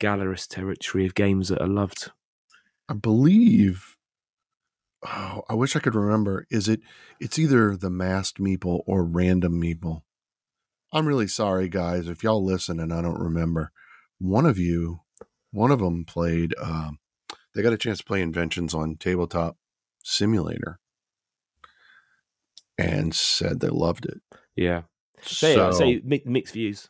Gallerist 0.00 0.48
territory 0.48 1.06
of 1.06 1.14
games 1.14 1.48
that 1.48 1.60
are 1.60 1.68
loved? 1.68 2.10
I 2.88 2.94
believe. 2.94 3.96
Oh, 5.04 5.42
I 5.48 5.54
wish 5.54 5.76
I 5.76 5.80
could 5.80 5.94
remember. 5.94 6.46
Is 6.50 6.68
it? 6.68 6.80
It's 7.20 7.38
either 7.38 7.76
the 7.76 7.90
masked 7.90 8.38
meeple 8.38 8.82
or 8.86 9.04
random 9.04 9.60
meeple. 9.60 10.02
I'm 10.92 11.06
really 11.06 11.26
sorry, 11.26 11.68
guys, 11.68 12.08
if 12.08 12.22
y'all 12.22 12.44
listen 12.44 12.80
and 12.80 12.92
I 12.92 13.02
don't 13.02 13.18
remember. 13.20 13.72
One 14.18 14.46
of 14.46 14.58
you, 14.58 15.00
one 15.50 15.70
of 15.70 15.80
them 15.80 16.04
played. 16.04 16.54
Um, 16.60 16.98
they 17.54 17.62
got 17.62 17.72
a 17.72 17.78
chance 17.78 17.98
to 17.98 18.04
play 18.04 18.22
Inventions 18.22 18.74
on 18.74 18.96
Tabletop 18.96 19.56
Simulator, 20.02 20.78
and 22.78 23.14
said 23.14 23.60
they 23.60 23.68
loved 23.68 24.06
it. 24.06 24.20
Yeah. 24.54 24.82
Say, 25.22 25.54
so, 25.54 25.70
say 25.72 26.00
mi- 26.04 26.22
mixed 26.24 26.54
views. 26.54 26.88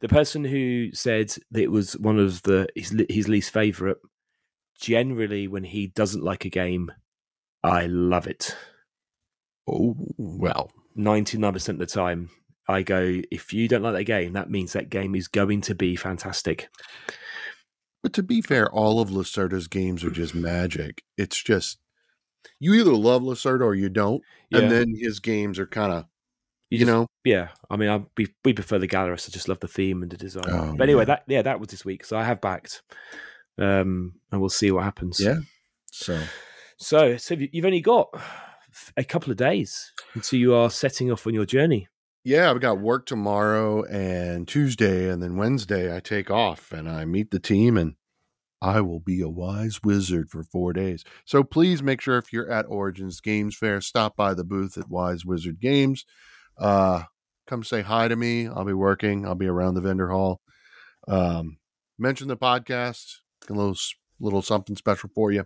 The 0.00 0.08
person 0.08 0.44
who 0.44 0.90
said 0.92 1.30
that 1.50 1.62
it 1.62 1.70
was 1.70 1.96
one 1.98 2.18
of 2.18 2.42
the 2.42 2.68
his, 2.74 2.94
his 3.08 3.28
least 3.28 3.52
favorite, 3.52 3.98
generally 4.80 5.46
when 5.48 5.64
he 5.64 5.86
doesn't 5.88 6.24
like 6.24 6.44
a 6.44 6.50
game, 6.50 6.90
I 7.62 7.86
love 7.86 8.26
it. 8.26 8.56
oh 9.68 9.96
well, 10.18 10.70
Ninety 10.94 11.38
nine 11.38 11.52
percent 11.52 11.80
of 11.80 11.88
the 11.88 11.94
time, 11.94 12.30
I 12.68 12.82
go. 12.82 13.20
If 13.30 13.52
you 13.52 13.68
don't 13.68 13.82
like 13.82 13.94
that 13.94 14.04
game, 14.04 14.32
that 14.32 14.50
means 14.50 14.72
that 14.72 14.90
game 14.90 15.14
is 15.14 15.28
going 15.28 15.60
to 15.62 15.74
be 15.74 15.94
fantastic. 15.94 16.68
But 18.02 18.12
to 18.14 18.22
be 18.22 18.40
fair, 18.40 18.70
all 18.72 19.00
of 19.00 19.10
Lacerda's 19.10 19.68
games 19.68 20.02
are 20.04 20.10
just 20.10 20.34
magic. 20.34 21.02
It's 21.16 21.42
just 21.42 21.78
you 22.58 22.74
either 22.74 22.92
love 22.92 23.22
Lacerda 23.22 23.62
or 23.62 23.74
you 23.74 23.88
don't, 23.88 24.22
Yeah, 24.50 24.60
and 24.60 24.70
then 24.70 24.94
his 24.96 25.20
games 25.20 25.58
are 25.58 25.66
kind 25.66 25.92
of 25.92 26.06
you, 26.70 26.78
just- 26.78 26.86
know 26.88 27.06
yeah. 27.24 27.48
I 27.70 27.76
mean, 27.76 27.88
I, 27.90 28.04
we 28.16 28.28
we 28.44 28.52
prefer 28.52 28.78
the 28.78 28.88
Gallerist. 28.88 29.28
I 29.28 29.32
just 29.32 29.48
love 29.48 29.60
the 29.60 29.68
theme 29.68 30.02
and 30.02 30.10
the 30.10 30.16
design. 30.16 30.44
Oh, 30.48 30.74
but 30.76 30.84
anyway, 30.84 31.02
yeah. 31.02 31.04
that 31.06 31.22
yeah, 31.26 31.42
that 31.42 31.60
was 31.60 31.68
this 31.68 31.84
week. 31.84 32.04
So 32.04 32.16
I 32.16 32.24
have 32.24 32.40
backed, 32.40 32.82
um, 33.58 34.14
and 34.30 34.40
we'll 34.40 34.50
see 34.50 34.70
what 34.70 34.84
happens. 34.84 35.18
yeah. 35.20 35.38
So 35.90 36.20
So, 36.78 37.16
so 37.16 37.34
you've 37.34 37.64
only 37.64 37.80
got 37.80 38.08
a 38.96 39.04
couple 39.04 39.30
of 39.30 39.36
days 39.38 39.92
until 40.14 40.38
you 40.38 40.54
are 40.54 40.70
setting 40.70 41.10
off 41.10 41.26
on 41.26 41.32
your 41.34 41.46
journey. 41.46 41.88
yeah, 42.24 42.50
I've 42.50 42.60
got 42.60 42.80
work 42.80 43.06
tomorrow 43.06 43.84
and 43.84 44.46
Tuesday, 44.46 45.08
and 45.08 45.22
then 45.22 45.36
Wednesday 45.36 45.94
I 45.94 46.00
take 46.00 46.30
off 46.30 46.72
and 46.72 46.88
I 46.88 47.04
meet 47.06 47.30
the 47.30 47.38
team, 47.40 47.76
and 47.78 47.94
I 48.60 48.80
will 48.82 49.00
be 49.00 49.20
a 49.22 49.28
wise 49.28 49.80
wizard 49.82 50.28
for 50.28 50.42
four 50.42 50.72
days. 50.74 51.04
So 51.24 51.42
please 51.44 51.82
make 51.82 52.00
sure 52.02 52.18
if 52.18 52.32
you're 52.32 52.50
at 52.50 52.66
Origins 52.68 53.20
Games 53.20 53.56
Fair, 53.56 53.80
stop 53.80 54.16
by 54.16 54.34
the 54.34 54.44
booth 54.44 54.76
at 54.76 54.90
Wise 54.90 55.24
Wizard 55.24 55.60
Games. 55.60 56.04
Uh, 56.58 57.02
come 57.46 57.62
say 57.64 57.82
hi 57.82 58.08
to 58.08 58.16
me. 58.16 58.48
I'll 58.48 58.64
be 58.64 58.72
working. 58.72 59.26
I'll 59.26 59.34
be 59.34 59.46
around 59.46 59.74
the 59.74 59.80
vendor 59.80 60.08
hall. 60.10 60.40
Um, 61.08 61.58
mention 61.98 62.28
the 62.28 62.36
podcast. 62.36 63.16
A 63.48 63.52
little 63.52 63.76
little 64.18 64.42
something 64.42 64.76
special 64.76 65.10
for 65.14 65.30
you. 65.30 65.44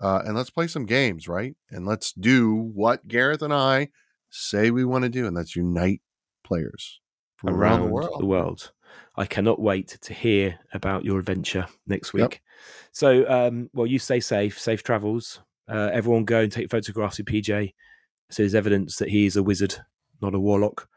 Uh, 0.00 0.22
and 0.24 0.36
let's 0.36 0.50
play 0.50 0.66
some 0.66 0.86
games, 0.86 1.28
right? 1.28 1.56
And 1.70 1.86
let's 1.86 2.12
do 2.12 2.54
what 2.54 3.06
Gareth 3.06 3.42
and 3.42 3.52
I 3.52 3.88
say 4.30 4.70
we 4.70 4.84
want 4.84 5.02
to 5.04 5.08
do, 5.08 5.26
and 5.26 5.36
that's 5.36 5.56
unite 5.56 6.00
players 6.44 7.00
from 7.36 7.50
around, 7.50 7.80
the 7.82 7.88
world. 7.88 8.20
the 8.20 8.26
world. 8.26 8.72
I 9.16 9.26
cannot 9.26 9.60
wait 9.60 9.98
to 10.00 10.14
hear 10.14 10.58
about 10.72 11.04
your 11.04 11.18
adventure 11.18 11.66
next 11.86 12.14
Yep. 12.14 12.30
week. 12.30 12.40
So, 12.92 13.28
um, 13.28 13.70
well, 13.74 13.86
you 13.86 13.98
stay 13.98 14.20
safe, 14.20 14.58
safe 14.58 14.82
travels. 14.82 15.40
Uh, 15.68 15.90
everyone 15.92 16.24
go 16.24 16.40
and 16.40 16.52
take 16.52 16.70
photographs 16.70 17.18
with 17.18 17.26
PJ. 17.26 17.74
So 18.30 18.42
there's 18.42 18.54
evidence 18.54 18.96
that 18.96 19.08
he 19.08 19.26
is 19.26 19.36
a 19.36 19.42
wizard, 19.42 19.76
not 20.20 20.34
a 20.34 20.40
warlock. 20.40 20.88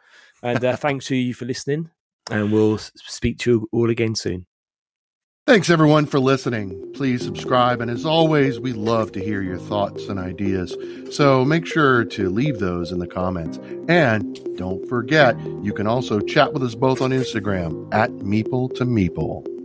And 0.44 0.64
uh, 0.64 0.76
thanks 0.78 1.08
to 1.08 1.16
you 1.16 1.34
for 1.34 1.46
listening. 1.46 1.90
And 2.30 2.52
we'll 2.52 2.78
speak 2.78 3.40
to 3.40 3.52
you 3.52 3.70
all 3.72 3.90
again 3.90 4.16
soon. 4.16 4.46
Thanks 5.48 5.72
everyone 5.72 6.06
for 6.06 6.20
listening. 6.20 6.94
Please 6.94 7.24
subscribe, 7.24 7.82
and 7.82 7.90
as 7.90 8.06
always, 8.06 8.60
we 8.60 8.74
love 8.74 9.12
to 9.14 9.20
hear 9.20 9.42
your 9.42 9.58
thoughts 9.58 10.08
and 10.08 10.20
ideas. 10.20 10.78
So 11.10 11.44
make 11.44 11.66
sure 11.66 12.06
to 12.06 12.30
leave 12.30 12.60
those 12.60 12.92
in 12.92 13.00
the 13.00 13.08
comments. 13.08 13.58
And 13.90 14.40
don't 14.56 14.88
forget, 14.88 15.38
you 15.64 15.74
can 15.74 15.88
also 15.88 16.20
chat 16.20 16.54
with 16.54 16.62
us 16.62 16.76
both 16.76 17.02
on 17.02 17.10
Instagram 17.10 17.92
at 17.92 18.12
Meeple 18.12 18.74
to 18.76 18.86
Meeple. 18.86 19.61